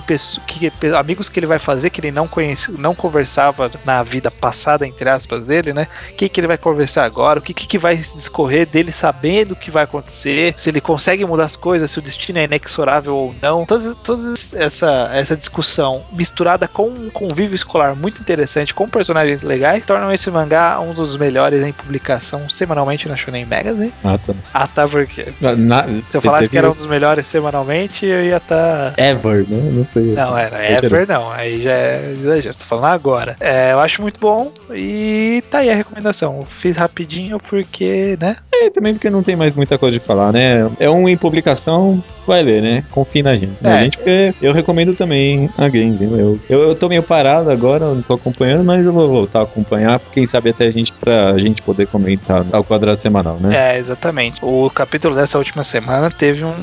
[0.01, 4.29] que, que amigos que ele vai fazer que ele não conhece, não conversava na vida
[4.31, 5.87] passada, entre aspas, dele, né?
[6.11, 7.39] O que, que ele vai conversar agora?
[7.39, 10.53] O que, que, que vai se discorrer dele sabendo o que vai acontecer?
[10.57, 13.65] Se ele consegue mudar as coisas, se o destino é inexorável ou não.
[13.65, 19.85] Toda, toda essa, essa discussão misturada com um convívio escolar muito interessante, com personagens legais,
[19.85, 23.93] tornam esse mangá um dos melhores em publicação semanalmente na Shonen Magazine.
[24.03, 24.33] Ah, tá.
[24.53, 28.37] Ah, tá, porque Na- se eu falasse que era um dos melhores semanalmente, eu ia
[28.37, 28.93] estar.
[28.97, 29.84] Ever, né?
[29.85, 30.13] Não sei.
[30.13, 30.85] Não, era Exagero.
[30.85, 33.35] Ever não, aí já é exagero, tô falando agora.
[33.39, 36.37] É, eu acho muito bom e tá aí a recomendação.
[36.39, 38.37] Eu fiz rapidinho porque, né?
[38.53, 40.69] É, também porque não tem mais muita coisa de falar, né?
[40.79, 42.83] É um em publicação, vai ler, né?
[42.91, 43.53] Confie na gente.
[43.61, 43.83] Na É.
[43.83, 45.97] gente, porque eu recomendo também a game?
[46.01, 49.43] Eu, eu, eu tô meio parado agora, não tô acompanhando, mas eu vou voltar a
[49.43, 53.73] acompanhar, quem sabe até a gente, pra gente poder comentar ao quadrado semanal, né?
[53.73, 54.37] É, exatamente.
[54.41, 56.53] O capítulo dessa última semana teve um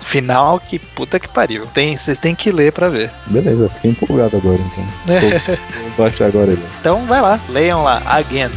[0.00, 1.66] final que puta que pariu.
[1.74, 3.10] Tem, vocês têm que ler pra ver.
[3.26, 5.58] Beleza, fiquei empolgado agora, então.
[5.96, 6.62] Vou, achar agora ele.
[6.80, 8.50] Então vai lá, leiam lá, Again.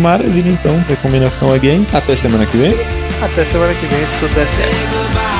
[0.00, 0.78] Maravilha, então.
[0.88, 1.86] Recomendação again.
[1.92, 2.74] Até semana que vem.
[3.22, 5.39] Até semana que vem, se tudo der certo.